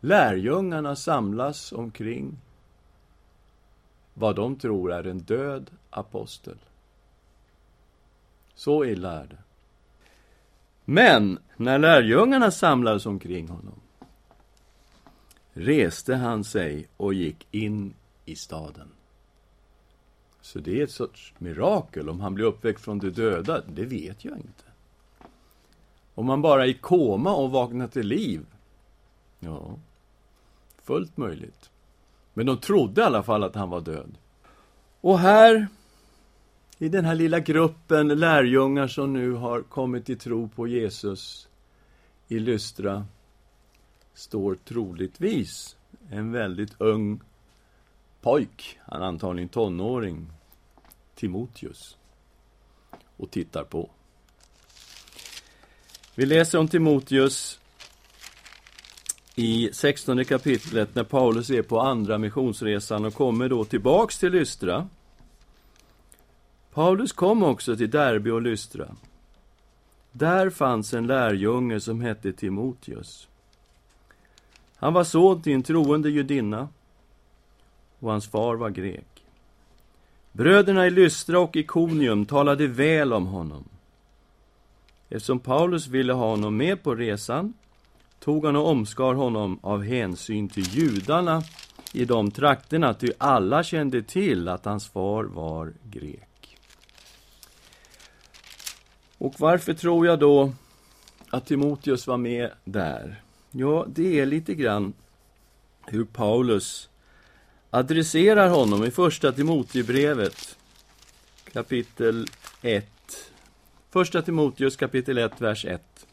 Lärjungarna 0.00 0.96
samlas 0.96 1.72
omkring 1.72 2.38
vad 4.14 4.36
de 4.36 4.56
tror 4.56 4.92
är 4.92 5.06
en 5.06 5.18
död 5.18 5.70
apostel. 5.90 6.58
Så 8.54 8.84
illa 8.84 9.12
är 9.12 9.26
det. 9.26 9.38
Men 10.84 11.38
när 11.56 11.78
lärjungarna 11.78 12.50
samlades 12.50 13.06
omkring 13.06 13.48
honom 13.48 13.80
reste 15.56 16.14
han 16.14 16.44
sig 16.44 16.88
och 16.96 17.14
gick 17.14 17.46
in 17.50 17.94
i 18.24 18.36
staden. 18.36 18.88
Så 20.40 20.58
det 20.58 20.80
är 20.80 20.84
ett 20.84 20.90
sorts 20.90 21.34
mirakel. 21.38 22.08
Om 22.08 22.20
han 22.20 22.34
blir 22.34 22.44
uppväckt 22.44 22.80
från 22.80 22.98
de 22.98 23.10
döda, 23.10 23.62
det 23.74 23.84
vet 23.84 24.24
jag 24.24 24.36
inte. 24.36 24.64
Om 26.14 26.28
han 26.28 26.42
bara 26.42 26.64
är 26.64 26.68
i 26.68 26.74
koma 26.74 27.34
och 27.34 27.50
vaknar 27.50 27.88
till 27.88 28.06
liv, 28.06 28.46
ja, 29.38 29.78
fullt 30.82 31.16
möjligt. 31.16 31.70
Men 32.34 32.46
de 32.46 32.58
trodde 32.58 33.00
i 33.00 33.04
alla 33.04 33.22
fall 33.22 33.44
att 33.44 33.54
han 33.54 33.70
var 33.70 33.80
död. 33.80 34.18
Och 35.00 35.18
här, 35.18 35.66
i 36.78 36.88
den 36.88 37.04
här 37.04 37.14
lilla 37.14 37.40
gruppen 37.40 38.08
lärjungar 38.08 38.88
som 38.88 39.12
nu 39.12 39.32
har 39.32 39.62
kommit 39.62 40.06
till 40.06 40.18
tro 40.18 40.48
på 40.48 40.66
Jesus 40.66 41.48
i 42.28 42.38
Lystra, 42.38 43.06
står 44.16 44.54
troligtvis 44.54 45.76
en 46.10 46.32
väldigt 46.32 46.80
ung 46.80 47.20
pojk, 48.20 48.78
han 48.84 49.02
är 49.02 49.06
antagligen 49.06 49.48
tonåring, 49.48 50.26
Timoteus, 51.14 51.96
och 53.16 53.30
tittar 53.30 53.64
på. 53.64 53.90
Vi 56.14 56.26
läser 56.26 56.58
om 56.58 56.68
Timoteus 56.68 57.60
i 59.34 59.70
16 59.72 60.24
kapitlet 60.24 60.94
när 60.94 61.04
Paulus 61.04 61.50
är 61.50 61.62
på 61.62 61.80
andra 61.80 62.18
missionsresan 62.18 63.04
och 63.04 63.14
kommer 63.14 63.48
då 63.48 63.64
tillbaks 63.64 64.18
till 64.18 64.32
Lystra. 64.32 64.88
Paulus 66.72 67.12
kom 67.12 67.42
också 67.42 67.76
till 67.76 67.90
Derby 67.90 68.30
och 68.30 68.42
Lystra. 68.42 68.96
Där 70.12 70.50
fanns 70.50 70.94
en 70.94 71.06
lärjunge 71.06 71.80
som 71.80 72.00
hette 72.00 72.32
Timoteus. 72.32 73.28
Han 74.76 74.92
var 74.92 75.04
son 75.04 75.42
till 75.42 75.52
en 75.52 75.62
troende 75.62 76.10
judinna 76.10 76.68
och 78.00 78.10
hans 78.10 78.28
far 78.28 78.54
var 78.54 78.70
grek. 78.70 79.24
Bröderna 80.32 80.86
i 80.86 80.90
Lystra 80.90 81.40
och 81.40 81.56
Ikonium 81.56 82.26
talade 82.26 82.66
väl 82.66 83.12
om 83.12 83.26
honom. 83.26 83.64
Eftersom 85.08 85.38
Paulus 85.38 85.86
ville 85.86 86.12
ha 86.12 86.30
honom 86.30 86.56
med 86.56 86.82
på 86.82 86.94
resan 86.94 87.54
tog 88.18 88.44
han 88.44 88.56
och 88.56 88.68
omskar 88.68 89.14
honom 89.14 89.58
av 89.62 89.82
hänsyn 89.82 90.48
till 90.48 90.64
judarna 90.64 91.42
i 91.92 92.04
de 92.04 92.30
trakterna, 92.30 92.94
ty 92.94 93.12
alla 93.18 93.64
kände 93.64 94.02
till 94.02 94.48
att 94.48 94.64
hans 94.64 94.88
far 94.88 95.24
var 95.24 95.72
grek. 95.82 96.58
Och 99.18 99.34
varför 99.38 99.74
tror 99.74 100.06
jag 100.06 100.18
då 100.18 100.52
att 101.30 101.46
Timoteus 101.46 102.06
var 102.06 102.16
med 102.16 102.50
där? 102.64 103.22
Ja, 103.58 103.86
det 103.88 104.20
är 104.20 104.26
lite 104.26 104.54
grann 104.54 104.92
hur 105.86 106.04
Paulus 106.04 106.88
adresserar 107.70 108.48
honom 108.48 108.84
i 108.84 108.90
Första 108.90 109.32
Timoteusbrevet, 109.32 110.58
kapitel 111.52 112.26
1. 112.62 112.86
Första 113.90 114.22
Timoteus 114.22 114.76
kapitel 114.76 115.18
1, 115.18 115.40
vers 115.40 115.64
1. 115.64 116.06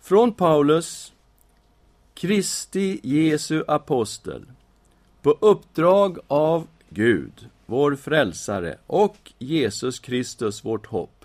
Från 0.00 0.32
Paulus, 0.32 1.12
Kristi 2.14 3.00
Jesu 3.02 3.64
apostel, 3.68 4.46
på 5.22 5.38
uppdrag 5.40 6.18
av 6.26 6.66
Gud, 6.88 7.48
vår 7.66 7.96
frälsare, 7.96 8.78
och 8.86 9.32
Jesus 9.38 9.98
Kristus, 9.98 10.64
vårt 10.64 10.86
hopp, 10.86 11.24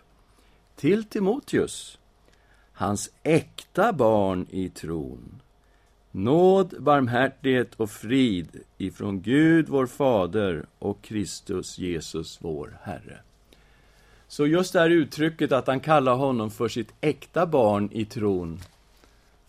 till 0.76 1.04
Timoteus, 1.04 1.98
hans 2.76 3.12
äkta 3.24 3.94
barn 3.94 4.48
i 4.50 4.70
tron. 4.70 5.42
Nåd, 6.12 6.76
barmhärtighet 6.80 7.76
och 7.76 7.90
frid 7.90 8.50
ifrån 8.78 9.22
Gud, 9.22 9.70
vår 9.70 9.88
Fader, 9.88 10.66
och 10.80 11.02
Kristus 11.02 11.78
Jesus, 11.78 12.38
vår 12.42 12.78
Herre. 12.82 13.20
Så 14.28 14.48
just 14.48 14.74
det 14.74 14.80
här 14.80 14.90
uttrycket 14.90 15.52
att 15.52 15.68
han 15.68 15.80
kallar 15.80 16.16
honom 16.16 16.52
för 16.52 16.68
sitt 16.68 16.94
äkta 17.02 17.46
barn 17.46 17.90
i 17.92 18.06
tron 18.06 18.60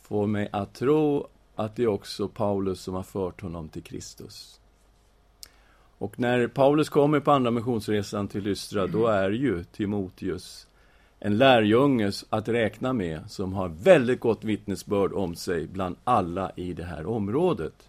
får 0.00 0.26
mig 0.26 0.48
att 0.52 0.74
tro 0.74 1.28
att 1.54 1.76
det 1.76 1.82
är 1.82 1.86
också 1.86 2.28
Paulus 2.28 2.80
som 2.80 2.94
har 2.94 3.02
fört 3.02 3.40
honom 3.40 3.68
till 3.68 3.82
Kristus. 3.82 4.60
Och 5.98 6.18
när 6.18 6.46
Paulus 6.48 6.88
kommer 6.88 7.20
på 7.20 7.32
andra 7.32 7.50
missionsresan 7.50 8.28
till 8.28 8.42
Lystra, 8.42 8.86
då 8.86 9.06
är 9.06 9.30
ju 9.30 9.64
Timoteus 9.64 10.65
en 11.26 11.38
lärjunge 11.38 12.12
att 12.30 12.48
räkna 12.48 12.92
med 12.92 13.30
som 13.30 13.52
har 13.52 13.68
väldigt 13.68 14.20
gott 14.20 14.44
vittnesbörd 14.44 15.12
om 15.12 15.34
sig 15.34 15.66
bland 15.66 15.96
alla 16.04 16.52
i 16.56 16.72
det 16.72 16.84
här 16.84 17.06
området. 17.06 17.88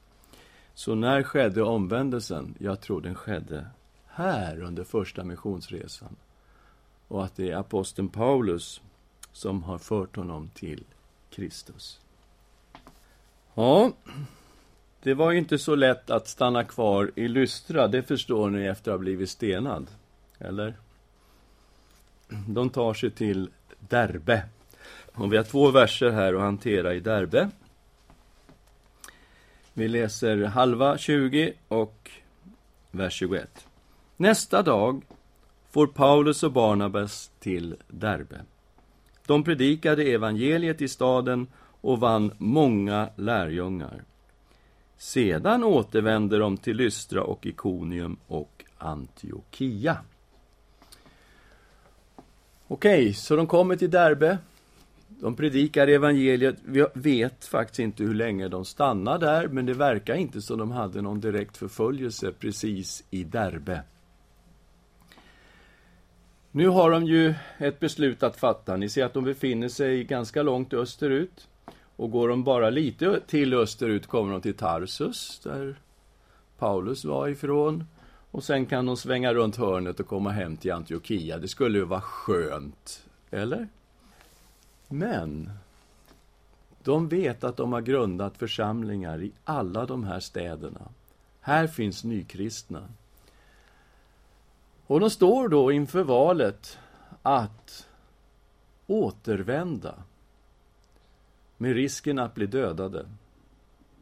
Så 0.73 0.95
när 0.95 1.23
skedde 1.23 1.63
omvändelsen? 1.63 2.55
Jag 2.59 2.81
tror 2.81 3.01
den 3.01 3.15
skedde 3.15 3.67
här 4.05 4.61
under 4.61 4.83
första 4.83 5.23
missionsresan. 5.23 6.15
Och 7.07 7.23
att 7.23 7.35
det 7.35 7.51
är 7.51 7.55
aposteln 7.55 8.07
Paulus 8.07 8.81
som 9.31 9.63
har 9.63 9.77
fört 9.77 10.15
honom 10.15 10.49
till 10.53 10.83
Kristus. 11.29 11.99
Ja, 13.53 13.91
det 15.03 15.13
var 15.13 15.31
ju 15.31 15.37
inte 15.37 15.57
så 15.57 15.75
lätt 15.75 16.09
att 16.09 16.27
stanna 16.27 16.63
kvar 16.63 17.11
i 17.15 17.27
Lystra, 17.27 17.87
det 17.87 18.03
förstår 18.03 18.49
ni 18.49 18.65
efter 18.65 18.91
att 18.91 18.97
ha 18.97 18.99
blivit 18.99 19.29
stenad. 19.29 19.87
Eller? 20.39 20.73
De 22.47 22.69
tar 22.69 22.93
sig 22.93 23.11
till 23.11 23.49
Derbe. 23.79 24.43
Och 25.13 25.33
vi 25.33 25.37
har 25.37 25.43
två 25.43 25.71
verser 25.71 26.09
här 26.09 26.33
att 26.33 26.41
hantera 26.41 26.93
i 26.93 26.99
Derbe. 26.99 27.49
Vi 29.73 29.87
läser 29.87 30.43
halva 30.43 30.97
20 30.97 31.53
och 31.67 32.11
vers 32.91 33.13
21. 33.13 33.67
Nästa 34.17 34.63
dag 34.63 35.01
får 35.71 35.87
Paulus 35.87 36.43
och 36.43 36.51
Barnabas 36.51 37.31
till 37.39 37.75
Derbe. 37.87 38.41
De 39.25 39.43
predikade 39.43 40.03
evangeliet 40.03 40.81
i 40.81 40.87
staden 40.87 41.47
och 41.81 41.99
vann 41.99 42.31
många 42.37 43.09
lärjungar. 43.15 44.03
Sedan 44.97 45.63
återvände 45.63 46.37
de 46.37 46.57
till 46.57 46.77
Lystra 46.77 47.23
och 47.23 47.45
Ikonium 47.45 48.17
och 48.27 48.65
Antiochia. 48.77 49.97
Okej, 52.67 53.13
så 53.13 53.35
de 53.35 53.47
kommer 53.47 53.75
till 53.75 53.91
Derbe. 53.91 54.37
De 55.07 55.35
predikar 55.35 55.87
evangeliet. 55.87 56.55
Vi 56.63 56.85
vet 56.93 57.45
faktiskt 57.45 57.79
inte 57.79 58.03
hur 58.03 58.13
länge 58.13 58.47
de 58.47 58.65
stannar 58.65 59.19
där, 59.19 59.47
men 59.47 59.65
det 59.65 59.73
verkar 59.73 60.15
inte 60.15 60.41
som 60.41 60.57
de 60.59 60.71
hade 60.71 61.01
någon 61.01 61.19
direkt 61.19 61.57
förföljelse 61.57 62.31
precis 62.39 63.03
i 63.09 63.23
Derbe. 63.23 63.81
Nu 66.51 66.67
har 66.67 66.91
de 66.91 67.05
ju 67.05 67.33
ett 67.57 67.79
beslut 67.79 68.23
att 68.23 68.37
fatta. 68.37 68.77
Ni 68.77 68.89
ser 68.89 69.05
att 69.05 69.13
de 69.13 69.23
befinner 69.23 69.67
sig 69.67 70.03
ganska 70.03 70.43
långt 70.43 70.73
österut. 70.73 71.47
Och 71.95 72.11
går 72.11 72.29
de 72.29 72.43
bara 72.43 72.69
lite 72.69 73.19
till 73.27 73.53
österut 73.53 74.07
kommer 74.07 74.31
de 74.31 74.41
till 74.41 74.53
Tarsus, 74.53 75.39
där 75.43 75.79
Paulus 76.57 77.05
var 77.05 77.27
ifrån. 77.27 77.83
Och 78.37 78.43
sen 78.43 78.65
kan 78.65 78.85
de 78.85 78.97
svänga 78.97 79.33
runt 79.33 79.55
hörnet 79.55 79.99
och 79.99 80.07
komma 80.07 80.31
hem 80.31 80.57
till 80.57 80.71
Antiochia. 80.71 81.37
Det 81.37 81.47
skulle 81.47 81.77
ju 81.77 81.83
vara 81.83 82.01
skönt, 82.01 83.05
eller? 83.31 83.67
Men 84.87 85.51
de 86.83 87.07
vet 87.07 87.43
att 87.43 87.57
de 87.57 87.73
har 87.73 87.81
grundat 87.81 88.37
församlingar 88.37 89.23
i 89.23 89.31
alla 89.43 89.85
de 89.85 90.03
här 90.03 90.19
städerna. 90.19 90.81
Här 91.41 91.67
finns 91.67 92.03
nykristna. 92.03 92.89
Och 94.87 94.99
de 94.99 95.09
står 95.09 95.47
då 95.47 95.71
inför 95.71 96.03
valet 96.03 96.77
att 97.21 97.87
återvända 98.87 99.95
med 101.57 101.73
risken 101.73 102.19
att 102.19 102.35
bli 102.35 102.45
dödade. 102.45 103.05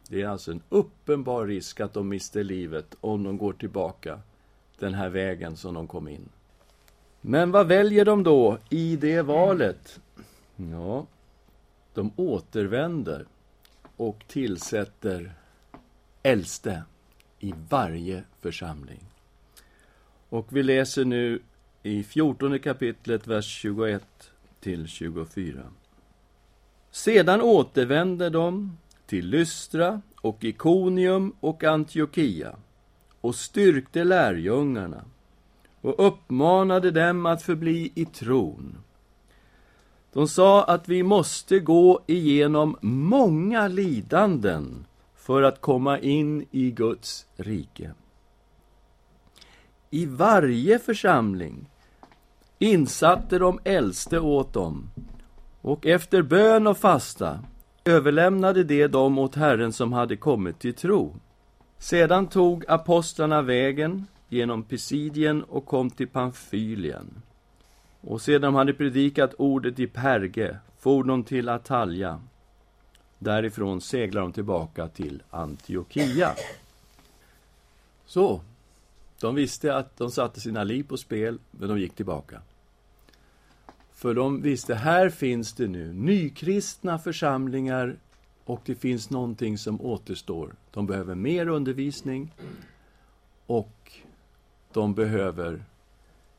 Det 0.10 0.22
är 0.22 0.28
alltså 0.28 0.52
en 0.52 0.62
uppenbar 0.70 1.46
risk 1.46 1.80
att 1.80 1.94
de 1.94 2.10
mister 2.10 2.44
livet 2.44 2.96
om 3.02 3.24
de 3.24 3.38
går 3.38 3.54
tillbaka 3.54 4.20
den 4.80 4.94
här 4.94 5.10
vägen 5.10 5.58
som 5.58 5.74
de 5.74 5.88
kom 5.88 6.08
in. 6.08 6.30
Men 7.22 7.52
vad 7.52 7.68
väljer 7.68 8.06
de 8.06 8.24
då 8.24 8.58
i 8.70 8.96
det 8.96 9.22
valet? 9.22 10.00
Ja, 10.56 11.06
de 11.94 12.12
återvänder 12.15 13.26
och 13.98 14.24
tillsätter 14.28 15.34
äldste 16.24 16.84
i 17.39 17.54
varje 17.70 18.24
församling. 18.41 19.00
Och 20.30 20.48
vi 20.50 20.63
läser 20.63 21.06
nu 21.06 21.41
i 21.84 22.04
14 22.04 22.60
kapitlet, 22.60 23.28
vers 23.28 23.46
21 23.46 24.04
till 24.60 24.88
24. 24.88 25.63
Sedan 26.91 27.41
återvände 27.41 28.30
de 28.30 28.78
till 29.06 29.30
Lystra 29.30 30.02
och 30.22 30.44
Ikonium 30.44 31.34
och 31.39 31.63
Antiochia 31.63 32.56
och 33.22 33.36
styrkte 33.36 34.04
lärjungarna 34.04 35.04
och 35.82 36.08
uppmanade 36.08 36.91
dem 36.91 37.26
att 37.26 37.41
förbli 37.41 37.91
i 37.96 38.06
tron. 38.06 38.78
De 40.13 40.28
sa 40.28 40.63
att 40.63 40.89
vi 40.89 41.04
måste 41.04 41.60
gå 41.60 42.02
igenom 42.08 42.78
många 42.82 43.68
lidanden 43.68 44.86
för 45.15 45.41
att 45.41 45.62
komma 45.62 46.00
in 46.00 46.46
i 46.52 46.72
Guds 46.72 47.28
rike. 47.36 47.94
I 49.89 50.06
varje 50.06 50.80
församling 50.80 51.70
insatte 52.60 53.39
de 53.39 53.60
äldste 53.63 54.20
åt 54.20 54.54
dem 54.54 54.89
och 55.62 55.86
efter 55.86 56.22
bön 56.22 56.68
och 56.68 56.78
fasta 56.78 57.39
överlämnade 57.86 58.63
de 58.63 58.88
dem 58.88 59.19
åt 59.19 59.36
Herren 59.36 59.74
som 59.74 59.93
hade 59.93 60.15
kommit 60.15 60.60
till 60.60 60.74
tro. 60.74 61.15
Sedan 61.78 62.28
tog 62.28 62.65
apostlarna 62.67 63.41
vägen 63.41 64.06
genom 64.30 64.63
Pisidien 64.63 65.43
och 65.43 65.65
kom 65.65 65.89
till 65.89 66.08
Pamfylien. 66.08 67.21
Och 68.02 68.21
sedan 68.21 68.41
de 68.41 68.56
hade 68.56 68.74
predikat 68.74 69.34
ordet 69.38 69.80
i 69.80 69.88
Perge 69.88 70.58
for 70.78 71.04
de 71.04 71.24
till 71.24 71.50
Atalja. 71.50 72.21
Därifrån 73.19 73.82
seglar 73.82 74.21
de 74.21 74.34
tillbaka 74.34 74.88
till 74.88 75.24
Antiochia. 75.30 76.32
Så, 78.06 78.41
de 79.19 79.36
visste 79.36 79.76
att 79.76 79.98
de 79.98 80.12
satte 80.12 80.39
sina 80.39 80.63
liv 80.63 80.84
på 80.84 80.98
spel, 80.98 81.39
men 81.52 81.69
de 81.69 81.80
gick 81.80 81.95
tillbaka. 81.95 82.41
För 83.95 84.13
de 84.13 84.41
visste, 84.41 84.75
här 84.75 85.10
finns 85.10 85.53
det 85.53 85.67
nu 85.67 85.93
nykristna 85.93 86.99
församlingar 86.99 87.95
och 88.45 88.62
det 88.65 88.75
finns 88.75 89.10
någonting 89.10 89.58
som 89.58 89.81
återstår. 89.81 90.55
De 90.71 90.88
behöver 90.88 91.15
mer 91.15 91.47
undervisning 91.47 92.34
och 93.45 93.91
de 94.73 94.93
behöver 94.93 95.63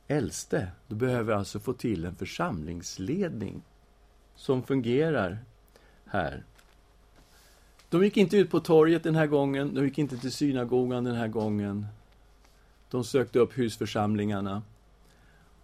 äldste. 0.07 0.69
De 0.89 0.95
behöver 0.95 1.35
alltså 1.35 1.61
få 1.61 1.73
till 1.73 2.05
en 2.05 2.15
församlingsledning 2.15 3.63
som 4.35 4.63
fungerar 4.63 5.39
här. 6.07 6.45
De 7.89 8.05
gick 8.05 8.17
inte 8.17 8.37
ut 8.37 8.51
på 8.51 8.61
torget 8.61 9.03
den 9.03 9.15
här 9.15 9.27
gången, 9.27 9.75
de 9.75 9.85
gick 9.85 9.99
inte 9.99 10.17
till 10.17 10.33
synagogan 10.33 11.05
den 11.05 11.15
här 11.15 11.29
gången. 11.29 11.87
De 12.91 13.05
sökte 13.05 13.39
upp 13.39 13.59
husförsamlingarna 13.59 14.63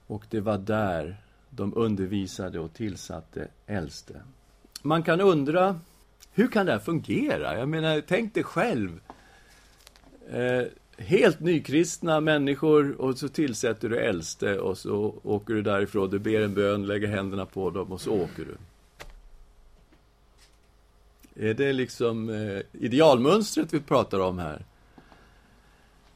och 0.07 0.26
det 0.31 0.40
var 0.40 0.59
där 0.59 1.16
de 1.57 1.77
undervisade 1.77 2.61
och 2.61 2.73
tillsatte 2.75 3.49
äldste. 3.67 4.23
Man 4.83 5.03
kan 5.03 5.21
undra, 5.21 5.81
hur 6.33 6.49
kan 6.49 6.67
det 6.67 6.73
här 6.73 6.79
fungera? 6.79 7.59
Jag 7.59 7.69
menar, 7.69 8.03
tänk 8.09 8.35
dig 8.35 8.45
själv. 8.45 9.01
Eh, 10.31 10.62
helt 10.97 11.41
nykristna 11.41 12.21
människor 12.21 13.01
och 13.01 13.19
så 13.19 13.29
tillsätter 13.29 13.88
du 13.88 13.99
äldste 13.99 14.59
och 14.59 14.79
så 14.79 15.15
åker 15.23 15.55
du 15.55 15.62
därifrån. 15.62 16.11
Du 16.11 16.19
ber 16.19 16.41
en 16.41 16.55
bön, 16.55 16.87
lägger 16.87 17.09
händerna 17.09 17.47
på 17.47 17.71
dem 17.71 17.93
och 17.93 18.01
så 18.01 18.12
åker 18.12 18.45
du. 18.45 18.57
Är 21.51 21.55
det 21.55 21.73
liksom 21.73 22.29
eh, 22.29 22.61
idealmönstret 22.73 23.75
vi 23.75 23.81
pratar 23.81 24.21
om 24.21 24.38
här? 24.38 24.65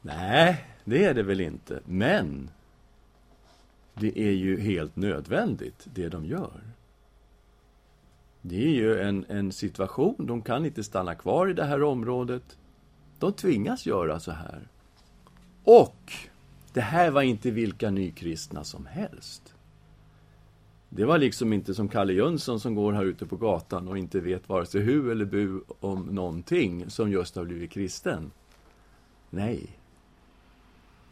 Nej, 0.01 0.65
det 0.83 1.05
är 1.05 1.13
det 1.13 1.23
väl 1.23 1.41
inte. 1.41 1.79
Men 1.85 2.49
det 3.99 4.19
är 4.19 4.31
ju 4.31 4.59
helt 4.59 4.95
nödvändigt, 4.95 5.87
det 5.93 6.09
de 6.09 6.25
gör. 6.25 6.61
Det 8.41 8.63
är 8.63 8.69
ju 8.69 9.01
en, 9.01 9.25
en 9.29 9.51
situation, 9.51 10.15
de 10.25 10.41
kan 10.41 10.65
inte 10.65 10.83
stanna 10.83 11.15
kvar 11.15 11.49
i 11.49 11.53
det 11.53 11.63
här 11.63 11.83
området. 11.83 12.57
De 13.19 13.33
tvingas 13.33 13.85
göra 13.85 14.19
så 14.19 14.31
här. 14.31 14.67
Och 15.63 16.13
det 16.73 16.81
här 16.81 17.11
var 17.11 17.21
inte 17.21 17.51
vilka 17.51 17.89
nykristna 17.89 18.63
som 18.63 18.85
helst. 18.85 19.53
Det 20.89 21.05
var 21.05 21.17
liksom 21.17 21.53
inte 21.53 21.73
som 21.73 21.89
Kalle 21.89 22.13
Jönsson 22.13 22.59
som 22.59 22.75
går 22.75 22.93
här 22.93 23.05
ute 23.05 23.25
på 23.25 23.37
gatan 23.37 23.87
och 23.87 23.97
inte 23.97 24.19
vet 24.19 24.49
vare 24.49 24.65
sig 24.65 24.81
hu 24.81 25.11
eller 25.11 25.25
bu 25.25 25.61
om 25.79 26.05
någonting 26.05 26.89
som 26.89 27.11
just 27.11 27.35
har 27.35 27.45
blivit 27.45 27.71
kristen. 27.71 28.31
Nej. 29.29 29.76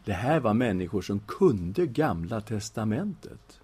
Det 0.06 0.12
här 0.12 0.40
var 0.40 0.54
människor 0.54 1.02
som 1.02 1.18
kunde 1.18 1.86
Gamla 1.86 2.40
testamentet. 2.40 3.60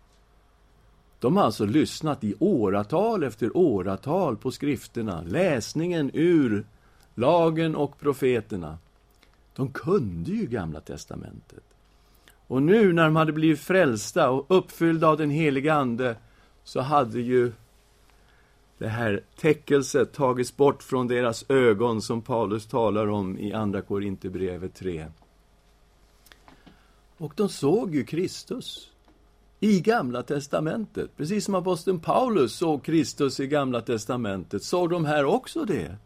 De 1.18 1.37
har 1.37 1.44
alltså 1.44 1.64
lyssnat 1.64 2.24
i 2.24 2.35
åratal 2.38 3.24
efter 3.24 3.57
åratal 3.57 4.37
på 4.37 4.50
skrifterna, 4.50 5.22
läsningen 5.22 6.11
ur 6.14 6.64
lagen 7.14 7.76
och 7.76 7.98
profeterna. 7.98 8.78
De 9.57 9.68
kunde 9.72 10.31
ju 10.31 10.46
Gamla 10.46 10.81
testamentet. 10.81 11.64
Och 12.46 12.62
nu 12.62 12.92
när 12.92 13.05
de 13.05 13.16
hade 13.16 13.33
blivit 13.33 13.61
frälsta 13.61 14.31
och 14.31 14.46
uppfyllda 14.48 15.09
av 15.09 15.16
den 15.16 15.31
heliga 15.31 15.74
Ande 15.74 16.16
så 16.64 16.81
hade 16.81 17.20
ju 17.20 17.52
det 18.78 18.88
här 18.88 19.22
täckelset 19.37 20.12
tagits 20.12 20.57
bort 20.57 20.83
från 20.83 21.09
deras 21.09 21.44
ögon 21.48 22.02
som 22.02 22.22
Paulus 22.22 22.66
talar 22.66 23.07
om 23.07 23.38
i 23.38 23.52
Andra 23.52 23.83
Korinthierbrevet 23.83 24.74
3. 24.74 25.07
Och 27.22 27.32
de 27.37 27.48
såg 27.48 27.94
ju 27.94 28.04
Kristus 28.04 28.90
i 29.61 29.80
Gamla 29.80 30.22
testamentet. 30.22 31.16
Precis 31.16 31.44
som 31.44 31.54
aposteln 31.54 32.00
Paulus 32.00 32.52
såg 32.52 32.85
Kristus 32.85 33.40
i 33.40 33.46
Gamla 33.46 33.80
testamentet, 33.80 34.62
såg 34.64 34.90
de 34.90 35.04
här 35.04 35.24
också 35.24 35.64
det. 35.64 35.96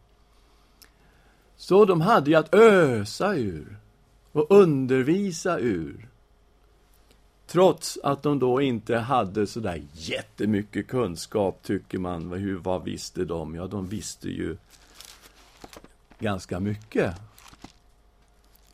Så 1.57 1.85
de 1.85 2.01
hade 2.01 2.31
ju 2.31 2.37
att 2.37 2.55
ösa 2.55 3.35
ur 3.35 3.77
och 4.33 4.47
undervisa 4.51 5.59
ur. 5.59 6.09
Trots 7.47 7.99
att 8.03 8.23
de 8.23 8.39
då 8.39 8.61
inte 8.61 8.97
hade 8.97 9.47
så 9.47 9.61
där 9.61 9.83
jättemycket 9.93 10.89
kunskap, 10.89 11.63
tycker 11.63 11.99
man. 11.99 12.33
Hur, 12.33 12.57
vad 12.57 12.85
visste 12.85 13.25
de? 13.25 13.55
Ja, 13.55 13.67
de 13.67 13.87
visste 13.87 14.29
ju 14.29 14.57
ganska 16.19 16.61
mycket. 16.61 17.15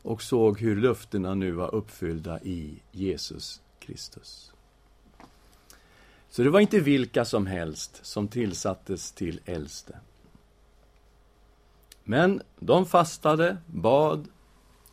Och 0.02 0.22
såg 0.22 0.60
hur 0.60 0.76
löftena 0.76 1.34
nu 1.34 1.52
var 1.52 1.74
uppfyllda 1.74 2.40
i 2.42 2.82
Jesus 2.92 3.62
Kristus. 3.78 4.52
Så 6.28 6.42
det 6.42 6.50
var 6.50 6.60
inte 6.60 6.80
vilka 6.80 7.24
som 7.24 7.46
helst 7.46 8.06
som 8.06 8.28
tillsattes 8.28 9.12
till 9.12 9.40
äldste. 9.44 9.98
Men 12.04 12.42
de 12.58 12.86
fastade, 12.86 13.56
bad, 13.66 14.28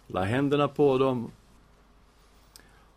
la 0.07 0.23
händerna 0.23 0.67
på 0.67 0.97
dem 0.97 1.31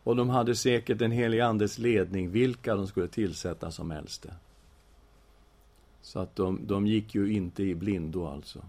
och 0.05 0.17
de 0.17 0.31
hade 0.31 0.57
säkert 0.57 0.99
den 0.99 1.11
helige 1.11 1.47
andes 1.47 1.79
ledning 1.79 2.31
vilka 2.31 2.75
de 2.75 2.87
skulle 2.87 3.09
tillsätta 3.09 3.71
som 3.71 3.91
äldste. 3.91 4.35
Så 6.03 6.19
att 6.19 6.37
de, 6.37 6.67
de 6.67 6.87
gick 6.87 7.15
ju 7.15 7.33
inte 7.33 7.63
i 7.63 7.75
blindo 7.75 8.27
alltså. 8.27 8.65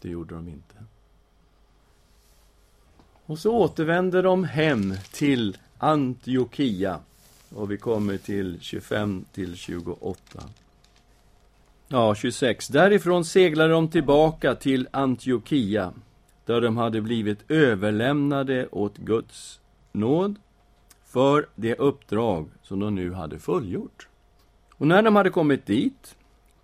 Det 0.00 0.08
gjorde 0.08 0.34
de 0.34 0.48
inte. 0.48 0.74
Och 3.28 3.38
så 3.38 3.52
återvänder 3.52 4.22
de 4.22 4.44
hem 4.44 4.94
till 5.12 5.56
Antiochia. 5.78 7.00
Och 7.54 7.70
vi 7.70 7.76
kommer 7.76 8.16
till 8.16 8.58
25 8.60 9.24
till 9.32 9.56
28. 9.56 10.42
Ja, 11.88 12.14
26. 12.14 12.68
Därifrån 12.68 13.24
seglade 13.24 13.72
de 13.72 13.88
tillbaka 13.88 14.54
till 14.54 14.88
Antiochia, 14.90 15.92
där 16.44 16.60
de 16.60 16.76
hade 16.76 17.00
blivit 17.00 17.50
överlämnade 17.50 18.68
åt 18.68 18.96
Guds 18.96 19.60
nåd 19.92 20.36
för 21.06 21.46
det 21.54 21.74
uppdrag 21.74 22.48
som 22.62 22.80
de 22.80 22.94
nu 22.94 23.12
hade 23.12 23.38
fullgjort. 23.38 24.08
Och 24.74 24.86
när 24.86 25.02
de 25.02 25.16
hade 25.16 25.30
kommit 25.30 25.66
dit 25.66 26.16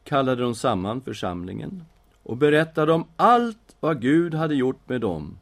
kallade 0.04 0.42
de 0.42 0.54
samman 0.54 1.00
församlingen 1.00 1.84
och 2.22 2.36
berättade 2.36 2.92
om 2.92 3.04
allt 3.16 3.76
vad 3.80 4.00
Gud 4.00 4.34
hade 4.34 4.54
gjort 4.54 4.88
med 4.88 5.00
dem 5.00 5.38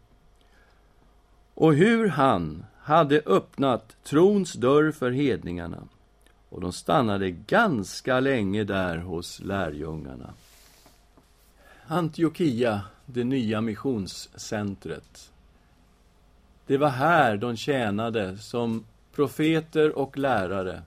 och 1.62 1.74
hur 1.74 2.08
han 2.08 2.64
hade 2.78 3.22
öppnat 3.26 3.96
trons 4.02 4.52
dörr 4.52 4.92
för 4.92 5.10
hedningarna 5.10 5.88
och 6.48 6.60
de 6.60 6.72
stannade 6.72 7.30
ganska 7.30 8.20
länge 8.20 8.64
där 8.64 8.98
hos 8.98 9.40
lärjungarna. 9.40 10.34
Antiochia, 11.86 12.80
det 13.06 13.24
nya 13.24 13.60
missionscentret. 13.60 15.32
Det 16.66 16.76
var 16.76 16.88
här 16.88 17.36
de 17.36 17.56
tjänade 17.56 18.38
som 18.38 18.84
profeter 19.14 19.98
och 19.98 20.18
lärare. 20.18 20.82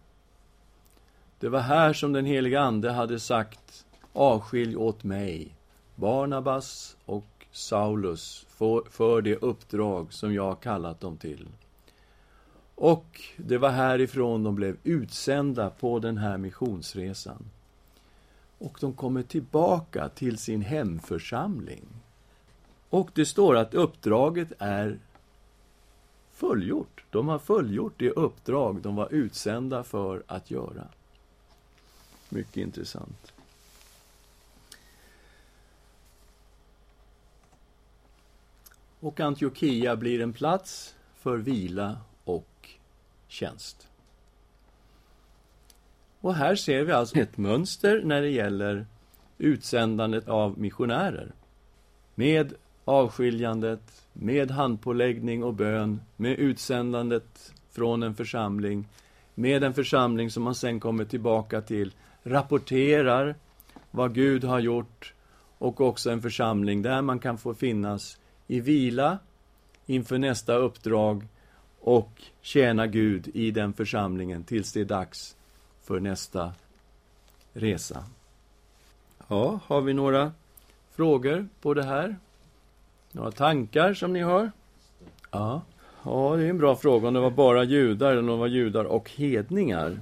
Det 1.40 1.50
var 1.50 1.60
här 1.60 1.94
som 1.94 2.14
den 2.14 2.26
heliga 2.26 2.62
Ande 2.62 2.92
hade 2.92 3.20
sagt 3.20 3.86
avskilj 4.14 4.76
åt 4.76 5.04
mig, 5.04 5.56
Barnabas 5.96 6.98
och 7.06 7.35
Saulus, 7.56 8.46
för, 8.50 8.84
för 8.90 9.22
det 9.22 9.36
uppdrag 9.36 10.14
som 10.14 10.34
jag 10.34 10.44
har 10.44 10.56
kallat 10.56 11.00
dem 11.00 11.18
till. 11.18 11.48
Och 12.76 13.22
det 13.38 13.58
var 13.58 13.70
härifrån 13.70 14.44
de 14.44 14.56
blev 14.56 14.78
utsända 14.84 15.70
på 15.70 16.00
den 16.00 16.18
här 16.18 16.38
missionsresan. 16.38 17.46
Och 18.58 18.78
de 18.82 18.94
kommer 18.94 19.24
tillbaka 19.24 20.10
till 20.10 20.38
sin 20.38 20.62
hemförsamling. 20.62 21.86
Och 22.90 23.10
det 23.14 23.26
står 23.26 23.56
att 23.56 23.74
uppdraget 23.74 24.52
är 24.60 25.00
fullgjort. 26.32 27.06
De 27.10 27.28
har 27.28 27.40
fullgjort 27.40 27.94
det 27.98 28.10
uppdrag 28.10 28.82
de 28.82 28.96
var 28.96 29.14
utsända 29.14 29.84
för 29.84 30.24
att 30.28 30.52
göra. 30.52 30.88
Mycket 32.30 32.58
intressant. 32.58 33.35
Och 39.06 39.20
Antiochia 39.20 39.96
blir 39.96 40.22
en 40.22 40.34
plats 40.34 40.96
för 41.16 41.38
vila 41.38 41.98
och 42.24 42.70
tjänst. 43.28 43.88
Och 46.22 46.36
här 46.36 46.56
ser 46.56 46.84
vi 46.84 46.92
alltså 46.92 47.18
ett 47.20 47.38
mönster 47.38 48.02
när 48.06 48.22
det 48.22 48.30
gäller 48.30 48.86
utsändandet 49.38 50.28
av 50.28 50.60
missionärer. 50.60 51.32
Med 52.16 52.54
avskiljandet, 52.86 54.06
med 54.14 54.52
handpåläggning 54.52 55.44
och 55.44 55.54
bön, 55.54 56.02
med 56.16 56.40
utsändandet 56.40 57.54
från 57.72 58.04
en 58.04 58.16
församling, 58.16 58.88
med 59.36 59.64
en 59.64 59.74
församling 59.74 60.32
som 60.32 60.44
man 60.44 60.56
sen 60.56 60.80
kommer 60.80 61.06
tillbaka 61.06 61.62
till, 61.62 61.94
rapporterar 62.24 63.36
vad 63.92 64.14
Gud 64.14 64.44
har 64.44 64.60
gjort 64.60 65.14
och 65.58 65.82
också 65.82 66.12
en 66.12 66.22
församling 66.22 66.82
där 66.82 67.02
man 67.02 67.20
kan 67.20 67.38
få 67.38 67.54
finnas 67.54 68.18
i 68.48 68.60
vila 68.60 69.20
inför 69.86 70.18
nästa 70.18 70.56
uppdrag 70.56 71.24
och 71.80 72.22
tjäna 72.42 72.88
Gud 72.88 73.28
i 73.34 73.52
den 73.52 73.74
församlingen 73.74 74.44
tills 74.44 74.74
det 74.74 74.82
är 74.82 74.86
dags 74.86 75.36
för 75.84 76.00
nästa 76.00 76.54
resa. 77.54 78.06
Ja, 79.28 79.60
har 79.66 79.82
vi 79.82 79.94
några 79.94 80.32
frågor 80.92 81.48
på 81.62 81.74
det 81.74 81.84
här? 81.84 82.16
Några 83.12 83.32
tankar 83.32 83.94
som 83.94 84.14
ni 84.14 84.20
har? 84.20 84.52
Ja. 85.32 85.62
Ja, 86.04 86.36
det 86.36 86.46
är 86.46 86.50
en 86.50 86.58
bra 86.58 86.76
fråga 86.76 87.08
om 87.08 87.14
det 87.14 87.20
var 87.20 87.32
bara 87.32 87.64
judar 87.64 88.12
eller 88.12 88.20
om 88.20 88.28
det 88.28 88.36
var 88.36 88.48
judar 88.48 88.86
och 88.86 89.12
hedningar. 89.12 90.00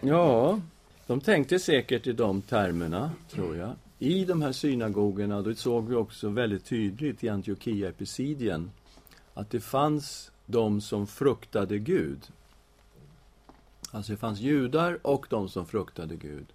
Ja, 0.00 0.60
de 1.06 1.20
tänkte 1.20 1.58
säkert 1.58 2.06
i 2.06 2.12
de 2.12 2.42
termerna, 2.42 3.10
tror 3.30 3.56
jag. 3.56 3.70
I 4.02 4.24
de 4.24 4.42
här 4.42 4.52
synagogorna, 4.52 5.42
då 5.42 5.54
såg 5.54 5.88
vi 5.88 5.94
också 5.94 6.28
väldigt 6.28 6.64
tydligt 6.64 7.24
i 7.24 7.28
Antiochia-epicidien 7.28 8.70
att 9.34 9.50
det 9.50 9.60
fanns 9.60 10.30
de 10.46 10.80
som 10.80 11.06
fruktade 11.06 11.78
Gud. 11.78 12.18
Alltså 13.90 14.12
det 14.12 14.18
fanns 14.18 14.40
judar 14.40 14.98
och 15.02 15.26
de 15.30 15.48
som 15.48 15.66
fruktade 15.66 16.16
Gud. 16.16 16.46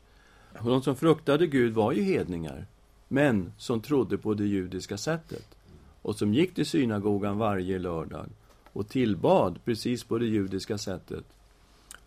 Och 0.60 0.70
de 0.70 0.82
som 0.82 0.96
fruktade 0.96 1.48
Gud 1.48 1.74
var 1.74 1.92
ju 1.92 2.04
hedningar, 2.04 2.66
men 3.08 3.54
som 3.58 3.82
trodde 3.82 4.18
på 4.18 4.34
det 4.34 4.46
judiska 4.46 4.98
sättet 4.98 5.56
och 6.02 6.16
som 6.16 6.34
gick 6.34 6.56
till 6.56 6.66
synagogan 6.66 7.38
varje 7.38 7.80
lördag 7.80 8.28
och 8.74 8.90
tillbad 8.90 9.60
precis 9.66 10.04
på 10.04 10.18
det 10.18 10.28
judiska 10.28 10.78
sättet. 10.78 11.26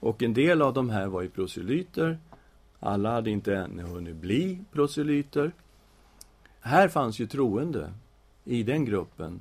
Och 0.00 0.22
en 0.22 0.35
del 0.35 0.62
av 0.62 0.74
de 0.74 0.90
här 0.90 1.07
var 1.07 1.22
ju 1.22 1.29
proselyter. 1.29 2.18
Alla 2.81 3.11
hade 3.12 3.31
inte 3.31 3.57
ännu 3.57 3.83
hunnit 3.83 4.16
bli 4.16 4.59
proselyter. 4.73 5.53
Här 6.61 6.88
fanns 6.88 7.19
ju 7.19 7.27
troende 7.27 7.93
i 8.45 8.62
den 8.62 8.85
gruppen. 8.85 9.40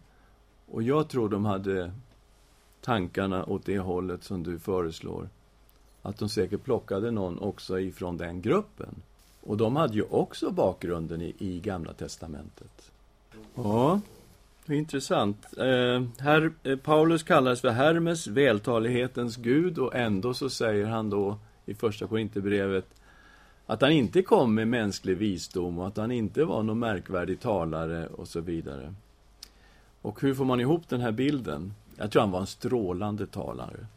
Och 0.66 0.84
jag 0.84 1.10
tror 1.10 1.30
de 1.30 1.46
hade 1.46 1.92
tankarna 2.82 3.46
åt 3.46 3.66
det 3.66 3.80
hållet 3.80 4.24
som 4.24 4.44
du 4.44 4.60
föreslår. 4.60 5.30
Att 6.02 6.18
de 6.18 6.30
säkert 6.30 6.64
plockade 6.64 7.12
någon 7.12 7.40
också 7.40 7.80
ifrån 7.80 8.18
den 8.18 8.42
gruppen. 8.42 8.96
Och 9.42 9.58
de 9.58 9.76
hade 9.76 9.94
ju 9.94 10.04
också 10.04 10.52
bakgrunden 10.52 11.22
i, 11.22 11.36
i 11.40 11.60
Gamla 11.60 11.94
Testamentet. 11.94 12.92
Ja, 13.56 14.02
intressant. 14.68 15.58
Eh, 15.58 16.04
här, 16.20 16.52
eh, 16.64 16.78
Paulus 16.78 17.24
kallas 17.24 17.62
för 17.62 17.70
Hermes, 17.70 18.28
vältalighetens 18.28 19.36
gud, 19.36 19.80
och 19.80 19.96
ändå 19.96 20.34
så 20.34 20.50
säger 20.50 20.86
han 20.86 21.10
då 21.10 21.38
i 21.66 21.74
Första 21.74 22.08
Korinthierbrevet 22.08 22.99
att 23.70 23.82
han 23.82 23.92
inte 23.92 24.22
kom 24.22 24.56
med 24.56 24.68
mänsklig 24.68 25.18
visdom 25.18 25.80
och 25.80 25.88
att 25.88 25.98
han 25.98 26.12
inte 26.12 26.46
var 26.46 26.64
någon 26.64 26.80
märkvärdig 26.80 27.40
talare 27.40 28.08
och 28.08 28.28
så 28.28 28.42
vidare. 28.42 28.94
Och 30.02 30.22
hur 30.22 30.34
får 30.34 30.46
man 30.46 30.60
ihop 30.60 30.90
den 30.90 31.02
här 31.02 31.12
bilden? 31.12 31.74
Jag 31.98 32.12
tror 32.12 32.22
han 32.22 32.32
var 32.32 32.40
en 32.40 32.48
strålande 32.48 33.28
talare. 33.28 33.88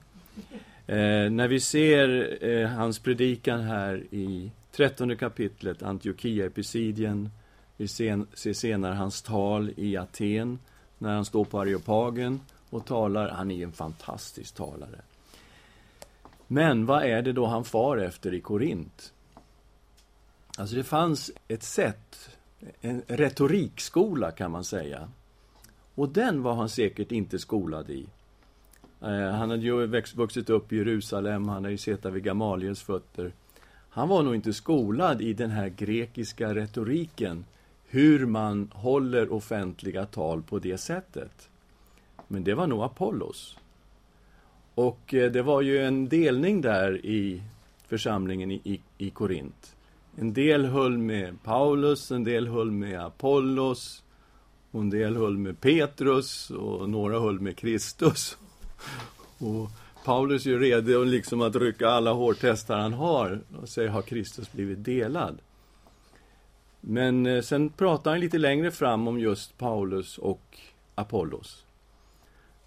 Eh, 0.87 1.31
när 1.31 1.49
vi 1.49 1.61
ser 1.61 2.39
eh, 2.45 2.69
hans 2.69 2.99
predikan 2.99 3.61
här 3.61 4.05
i 4.11 4.51
trettonde 4.73 5.17
kapitlet, 5.17 5.83
Antiochia-epicidien, 5.83 7.31
vi 7.77 7.89
ser 7.89 8.53
senare 8.53 8.95
hans 8.95 9.23
tal 9.23 9.71
i 9.77 9.97
Aten, 9.97 10.59
när 10.99 11.15
han 11.15 11.25
står 11.25 11.45
på 11.45 11.61
Areopagen 11.61 12.41
och 12.71 12.87
talar. 12.87 13.29
Han 13.29 13.51
är 13.51 13.65
en 13.65 13.73
fantastisk 13.73 14.55
talare. 14.55 15.01
Men 16.47 16.87
vad 16.87 17.03
är 17.03 17.23
det 17.23 17.33
då 17.33 17.47
han 17.47 17.65
far 17.65 17.97
efter 17.97 18.35
i 18.35 18.41
Korint? 18.41 19.13
Alltså 20.63 20.77
det 20.77 20.85
fanns 20.85 21.31
ett 21.49 21.63
sätt, 21.63 22.31
en 22.81 23.03
retorikskola 23.07 24.31
kan 24.31 24.51
man 24.51 24.65
säga. 24.65 25.09
Och 25.95 26.09
den 26.09 26.43
var 26.43 26.55
han 26.55 26.69
säkert 26.69 27.13
inte 27.13 27.39
skolad 27.39 27.91
i. 27.91 28.07
Eh, 29.01 29.31
han 29.31 29.51
hade 29.51 29.63
ju 29.63 29.87
vuxit 30.15 30.51
upp 30.51 30.73
i 30.73 30.77
Jerusalem, 30.77 31.49
han 31.49 31.55
hade 31.55 31.71
ju 31.71 31.79
suttit 31.79 32.13
vid 32.13 32.23
Gamaliels 32.23 32.83
fötter. 32.83 33.33
Han 33.91 34.09
var 34.09 34.23
nog 34.23 34.35
inte 34.35 34.53
skolad 34.53 35.23
i 35.23 35.33
den 35.33 35.51
här 35.51 35.69
grekiska 35.69 36.55
retoriken, 36.55 37.45
hur 37.87 38.27
man 38.27 38.71
håller 38.75 39.33
offentliga 39.33 40.07
tal 40.07 40.43
på 40.43 40.59
det 40.59 40.79
sättet. 40.79 41.49
Men 42.29 42.45
det 42.45 42.55
var 42.55 42.67
nog 42.67 42.83
Apollos. 42.83 43.59
Och 44.75 45.15
eh, 45.15 45.33
det 45.33 45.43
var 45.43 45.63
ju 45.63 45.79
en 45.79 46.09
delning 46.09 46.61
där 46.61 47.07
i 47.07 47.43
församlingen 47.87 48.51
i, 48.51 48.61
i, 48.65 48.81
i 48.99 49.11
Korint. 49.11 49.77
En 50.17 50.33
del 50.33 50.65
höll 50.65 50.99
med 50.99 51.43
Paulus, 51.43 52.11
en 52.11 52.25
del 52.25 52.49
höll 52.49 52.71
med 52.71 53.01
Apollos, 53.01 54.03
och 54.71 54.81
en 54.81 54.91
del 54.91 55.17
höll 55.17 55.39
med 55.39 55.61
Petrus 55.61 56.51
och 56.51 56.89
några 56.89 57.21
höll 57.21 57.41
med 57.41 57.57
Kristus. 57.57 58.39
Och 59.39 59.71
Paulus 60.05 60.47
är 60.47 60.51
ju 60.51 60.59
redo 60.59 61.05
liksom 61.05 61.43
att 61.43 61.57
rycka 61.57 61.89
alla 61.89 62.13
hårtestar 62.13 62.79
han 62.79 62.93
har 62.93 63.41
och 63.63 63.69
säger, 63.69 63.89
har 63.89 64.03
Kristus 64.03 64.53
blivit 64.53 64.85
delad? 64.85 65.39
Men 66.81 67.27
eh, 67.27 67.43
sen 67.43 67.69
pratar 67.71 68.11
han 68.11 68.21
lite 68.21 68.39
längre 68.39 68.71
fram 68.71 69.09
om 69.09 69.21
just 69.21 69.59
Paulus 69.59 70.19
och 70.19 70.59
Apollos. 70.95 71.65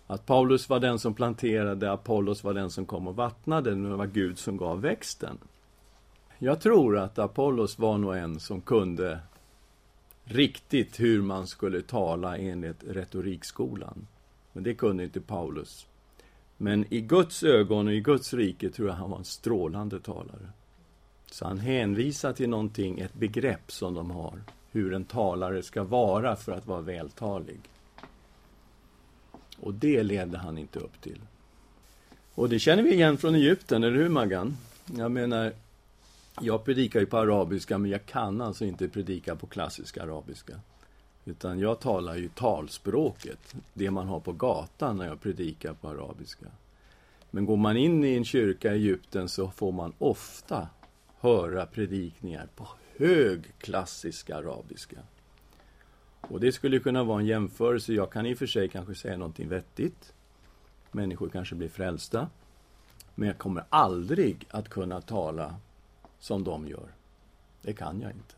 Att 0.07 0.25
Paulus 0.25 0.69
var 0.69 0.79
den 0.79 0.99
som 0.99 1.13
planterade, 1.13 1.91
Apollos 1.91 2.43
var 2.43 2.53
den 2.53 2.69
som 2.69 2.85
kom 2.85 3.07
och 3.07 3.15
vattnade, 3.15 3.75
det 3.75 3.95
var 3.95 4.05
Gud 4.05 4.39
som 4.39 4.57
gav 4.57 4.81
växten. 4.81 5.37
Jag 6.45 6.61
tror 6.61 6.97
att 6.97 7.19
Apollos 7.19 7.79
var 7.79 7.97
nog 7.97 8.17
en 8.17 8.39
som 8.39 8.61
kunde 8.61 9.19
riktigt 10.23 10.99
hur 10.99 11.21
man 11.21 11.47
skulle 11.47 11.81
tala 11.81 12.37
enligt 12.37 12.83
retorikskolan. 12.87 14.07
Men 14.53 14.63
det 14.63 14.73
kunde 14.73 15.03
inte 15.03 15.21
Paulus. 15.21 15.87
Men 16.57 16.85
i 16.93 17.01
Guds 17.01 17.43
ögon 17.43 17.87
och 17.87 17.93
i 17.93 17.99
Guds 17.99 18.33
rike 18.33 18.69
tror 18.69 18.87
jag 18.87 18.95
han 18.95 19.09
var 19.09 19.17
en 19.17 19.25
strålande 19.25 19.99
talare. 19.99 20.49
Så 21.31 21.45
han 21.45 21.59
hänvisar 21.59 22.33
till 22.33 22.49
någonting, 22.49 22.99
ett 22.99 23.13
begrepp 23.13 23.71
som 23.71 23.93
de 23.93 24.11
har, 24.11 24.43
hur 24.71 24.93
en 24.93 25.05
talare 25.05 25.63
ska 25.63 25.83
vara 25.83 26.35
för 26.35 26.51
att 26.51 26.67
vara 26.67 26.81
vältalig. 26.81 27.59
Och 29.59 29.73
det 29.73 30.03
ledde 30.03 30.37
han 30.37 30.57
inte 30.57 30.79
upp 30.79 31.01
till. 31.01 31.21
Och 32.35 32.49
det 32.49 32.59
känner 32.59 32.83
vi 32.83 32.93
igen 32.93 33.17
från 33.17 33.35
Egypten, 33.35 33.83
eller 33.83 33.97
hur 33.97 34.09
Maggan? 34.09 34.57
Jag 34.97 35.11
menar, 35.11 35.53
jag 36.41 36.63
predikar 36.65 36.99
ju 36.99 37.05
på 37.05 37.17
arabiska, 37.17 37.77
men 37.77 37.91
jag 37.91 38.05
kan 38.05 38.41
alltså 38.41 38.65
inte 38.65 38.87
predika 38.87 39.35
på 39.35 39.47
klassisk 39.47 39.97
arabiska. 39.97 40.59
Utan 41.25 41.59
jag 41.59 41.79
talar 41.79 42.15
ju 42.15 42.29
talspråket, 42.29 43.55
det 43.73 43.91
man 43.91 44.07
har 44.07 44.19
på 44.19 44.31
gatan 44.31 44.97
när 44.97 45.07
jag 45.07 45.21
predikar 45.21 45.73
på 45.73 45.89
arabiska. 45.89 46.45
Men 47.31 47.45
går 47.45 47.57
man 47.57 47.77
in 47.77 48.03
i 48.03 48.15
en 48.15 48.25
kyrka 48.25 48.73
i 48.73 48.75
Egypten 48.75 49.29
så 49.29 49.51
får 49.51 49.71
man 49.71 49.93
ofta 49.97 50.67
höra 51.19 51.65
predikningar 51.65 52.47
på 52.55 52.67
hög 52.97 53.53
klassisk 53.57 54.29
arabiska. 54.29 54.97
Och 56.21 56.39
det 56.39 56.51
skulle 56.51 56.79
kunna 56.79 57.03
vara 57.03 57.19
en 57.19 57.25
jämförelse. 57.25 57.93
Jag 57.93 58.11
kan 58.11 58.25
i 58.25 58.33
och 58.33 58.37
för 58.37 58.47
sig 58.47 58.69
kanske 58.69 58.95
säga 58.95 59.17
någonting 59.17 59.49
vettigt. 59.49 60.13
Människor 60.91 61.29
kanske 61.29 61.55
blir 61.55 61.69
frälsta. 61.69 62.29
Men 63.15 63.27
jag 63.27 63.37
kommer 63.37 63.63
aldrig 63.69 64.47
att 64.49 64.69
kunna 64.69 65.01
tala 65.01 65.55
som 66.25 66.43
de 66.43 66.67
gör. 66.67 66.87
Det 67.61 67.73
kan 67.73 68.01
jag 68.01 68.11
inte. 68.11 68.35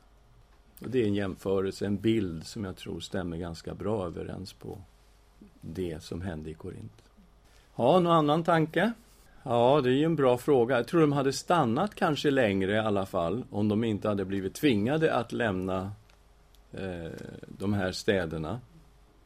Och 0.82 0.90
det 0.90 1.02
är 1.02 1.08
en 1.08 1.14
jämförelse, 1.14 1.86
en 1.86 1.98
bild 1.98 2.48
som 2.48 2.64
jag 2.64 2.76
tror 2.76 3.00
stämmer 3.00 3.38
ganska 3.38 3.74
bra 3.74 4.06
överens 4.06 4.54
på 4.54 4.82
det 5.62 6.04
som 6.04 6.22
hände 6.22 6.50
i 6.50 6.54
Korint. 6.54 7.04
Ja, 7.76 8.00
någon 8.00 8.14
annan 8.14 8.44
tanke? 8.44 8.94
Ja, 9.44 9.82
det 9.82 9.90
är 9.90 9.94
ju 9.94 10.04
en 10.04 10.16
bra 10.16 10.38
fråga. 10.38 10.76
Jag 10.76 10.88
tror 10.88 11.02
de 11.02 11.12
hade 11.12 11.34
stannat 11.34 11.96
kanske 11.96 12.32
längre 12.32 12.72
i 12.72 12.80
alla 12.80 13.06
fall 13.06 13.44
om 13.50 13.68
de 13.68 13.84
inte 13.84 14.08
hade 14.08 14.26
blivit 14.26 14.54
tvingade 14.54 15.14
att 15.14 15.32
lämna 15.32 15.92
eh, 16.72 17.12
de 17.48 17.74
här 17.74 17.92
städerna. 17.92 18.60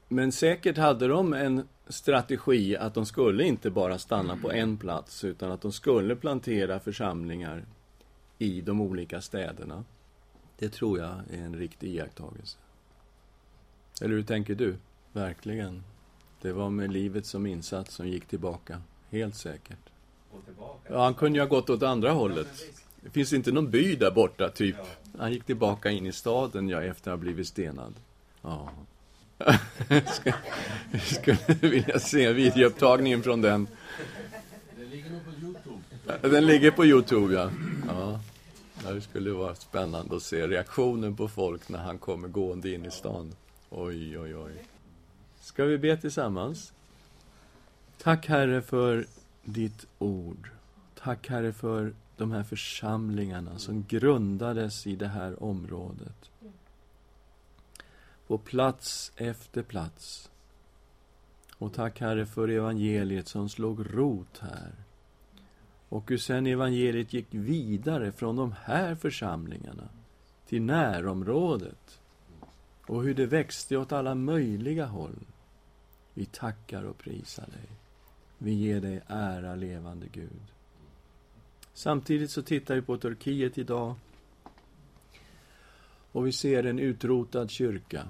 Men 0.08 0.32
säkert 0.32 0.78
hade 0.78 1.08
de 1.08 1.34
en 1.34 1.68
strategi 1.88 2.78
att 2.78 2.94
de 2.94 3.06
skulle 3.06 3.44
inte 3.44 3.70
bara 3.70 3.98
stanna 3.98 4.38
på 4.38 4.52
en 4.52 4.78
plats 4.78 5.24
utan 5.24 5.52
att 5.52 5.62
de 5.62 5.72
skulle 5.72 6.16
plantera 6.16 6.80
församlingar 6.80 7.66
i 8.42 8.62
de 8.62 8.82
olika 8.82 9.22
städerna. 9.22 9.84
Det 10.58 10.70
tror 10.70 11.00
jag 11.00 11.10
är 11.32 11.38
en 11.38 11.56
riktig 11.56 11.96
iakttagelse. 11.96 12.58
Eller 14.02 14.16
hur 14.16 14.24
tänker 14.24 14.56
du? 14.56 14.76
Verkligen. 15.14 15.84
Det 16.42 16.52
var 16.52 16.70
med 16.70 16.92
livet 16.92 17.26
som 17.26 17.46
insats 17.46 17.94
som 17.94 18.08
gick 18.08 18.26
tillbaka. 18.26 18.82
Helt 19.10 19.36
säkert. 19.36 19.90
Ja, 20.88 21.04
han 21.04 21.14
kunde 21.14 21.40
ju 21.40 21.44
ha 21.44 21.50
gått 21.50 21.70
åt 21.70 21.84
andra 21.84 22.12
hållet. 22.12 22.48
Det 23.02 23.10
finns 23.10 23.34
inte 23.34 23.52
någon 23.52 23.70
by 23.70 23.96
där 23.96 24.12
borta, 24.12 24.50
typ. 24.50 24.76
Han 25.18 25.34
gick 25.34 25.44
tillbaka 25.44 25.90
in 25.90 26.06
i 26.06 26.12
staden, 26.12 26.70
ja, 26.70 26.82
efter 26.82 27.12
att 27.12 27.18
ha 27.18 27.22
blivit 27.22 27.48
stenad. 27.48 27.94
Ja. 28.42 28.70
Jag 30.92 31.02
skulle 31.02 31.38
vilja 31.62 32.00
se 32.00 32.34
videoupptagningen 32.34 33.24
från 33.24 33.42
den. 33.42 33.68
Den 34.78 34.90
ligger 34.90 35.10
nog 35.10 35.26
på 35.26 35.32
Youtube. 35.42 36.30
Den 36.30 36.46
ligger 36.46 36.72
på 36.72 36.86
Youtube, 36.86 37.34
ja. 37.34 37.52
Det 38.84 39.02
skulle 39.02 39.32
vara 39.32 39.56
spännande 39.56 40.16
att 40.16 40.24
se 40.24 40.48
reaktionen 40.48 41.16
på 41.16 41.28
folk 41.28 41.70
när 41.70 41.80
han 41.80 41.98
kommer 41.98 42.28
gående 42.28 42.74
in 42.74 42.86
i 42.86 42.92
stan. 42.92 43.36
Oj, 43.70 44.20
oj, 44.20 44.36
oj. 44.36 44.66
Ska 45.40 45.66
vi 45.66 45.78
be 45.78 45.98
tillsammans? 45.98 46.74
Tack, 47.98 48.28
Herre, 48.28 48.62
för 48.62 49.06
ditt 49.44 49.86
ord. 50.00 50.50
Tack, 50.96 51.28
Herre, 51.28 51.54
för 51.54 51.94
de 52.18 52.32
här 52.32 52.44
församlingarna 52.44 53.60
som 53.60 53.86
grundades 53.88 54.88
i 54.88 54.96
det 54.96 55.08
här 55.08 55.44
området. 55.44 56.32
På 58.28 58.38
plats 58.38 59.12
efter 59.16 59.64
plats. 59.64 60.30
Och 61.58 61.74
tack, 61.74 62.00
Herre, 62.00 62.26
för 62.26 62.48
evangeliet 62.48 63.28
som 63.28 63.50
slog 63.50 63.96
rot 63.96 64.40
här. 64.40 64.72
Och 65.92 66.10
hur 66.10 66.18
sen 66.18 66.48
evangeliet 66.48 67.14
gick 67.14 67.28
vidare 67.30 68.12
från 68.12 68.36
de 68.36 68.56
här 68.64 68.96
församlingarna 68.96 69.90
till 70.48 70.62
närområdet. 70.62 72.00
Och 72.88 73.04
hur 73.04 73.14
det 73.14 73.26
växte 73.26 73.78
åt 73.78 73.92
alla 73.92 74.16
möjliga 74.16 74.86
håll. 74.86 75.20
Vi 76.14 76.26
tackar 76.26 76.84
och 76.84 76.98
prisar 76.98 77.46
dig. 77.46 77.70
Vi 78.38 78.54
ger 78.54 78.82
dig 78.82 79.02
ära, 79.08 79.56
levande 79.56 80.08
Gud. 80.12 80.42
Samtidigt 81.74 82.32
så 82.32 82.42
tittar 82.42 82.76
vi 82.76 82.82
på 82.82 82.98
Turkiet 82.98 83.58
idag 83.58 83.96
och 86.12 86.28
vi 86.28 86.32
ser 86.32 86.64
en 86.64 86.80
utrotad 86.80 87.50
kyrka. 87.50 88.08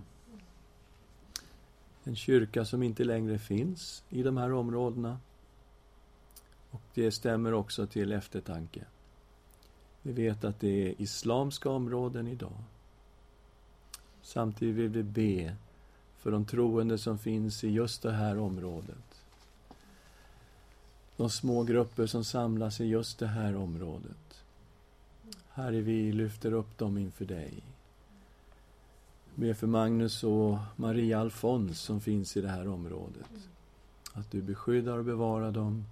En 2.04 2.16
kyrka 2.16 2.66
som 2.66 2.84
inte 2.84 3.04
längre 3.04 3.40
finns 3.40 4.04
i 4.10 4.24
de 4.24 4.38
här 4.38 4.54
områdena. 4.54 5.20
Och 6.72 6.82
det 6.94 7.12
stämmer 7.12 7.54
också 7.54 7.88
till 7.88 8.12
eftertanke. 8.12 8.86
Vi 10.02 10.12
vet 10.12 10.44
att 10.44 10.60
det 10.60 10.88
är 10.88 11.02
islamska 11.02 11.70
områden 11.70 12.28
idag. 12.28 12.64
Samtidigt 14.22 14.76
vill 14.76 14.90
vi 14.90 15.04
be 15.04 15.56
för 16.18 16.32
de 16.32 16.46
troende 16.46 16.98
som 16.98 17.18
finns 17.18 17.64
i 17.64 17.70
just 17.70 18.02
det 18.02 18.12
här 18.12 18.38
området. 18.38 19.24
De 21.18 21.30
små 21.30 21.64
grupper 21.64 22.06
som 22.06 22.24
samlas 22.24 22.82
i 22.82 22.86
just 22.86 23.20
det 23.20 23.28
här 23.28 23.56
området. 23.56 24.44
Herre, 25.50 25.82
vi 25.82 26.12
lyfter 26.12 26.54
upp 26.54 26.78
dem 26.78 26.98
inför 26.98 27.26
dig. 27.26 27.54
Be 29.36 29.54
för 29.54 29.68
Magnus 29.68 30.24
och 30.24 30.58
Maria 30.76 31.20
Alfons 31.20 31.80
som 31.80 32.02
finns 32.02 32.38
i 32.38 32.42
det 32.42 32.48
här 32.48 32.68
området. 32.68 33.50
Att 34.14 34.32
du 34.32 34.42
beskyddar 34.42 34.98
och 34.98 35.06
bevarar 35.06 35.52
dem, 35.52 35.86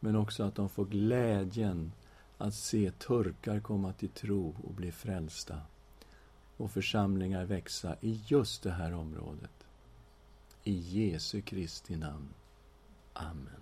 men 0.00 0.16
också 0.16 0.42
att 0.42 0.54
de 0.54 0.68
får 0.68 0.84
glädjen 0.84 1.92
att 2.38 2.54
se 2.54 2.90
turkar 2.90 3.60
komma 3.60 3.92
till 3.92 4.08
tro 4.08 4.54
och 4.62 4.74
bli 4.74 4.92
frälsta 4.92 5.60
och 6.56 6.70
församlingar 6.70 7.44
växa 7.44 7.96
i 8.00 8.22
just 8.26 8.62
det 8.62 8.70
här 8.70 8.94
området. 8.94 9.66
I 10.64 10.72
Jesu 10.72 11.40
Kristi 11.40 11.96
namn. 11.96 12.28
Amen. 13.12 13.59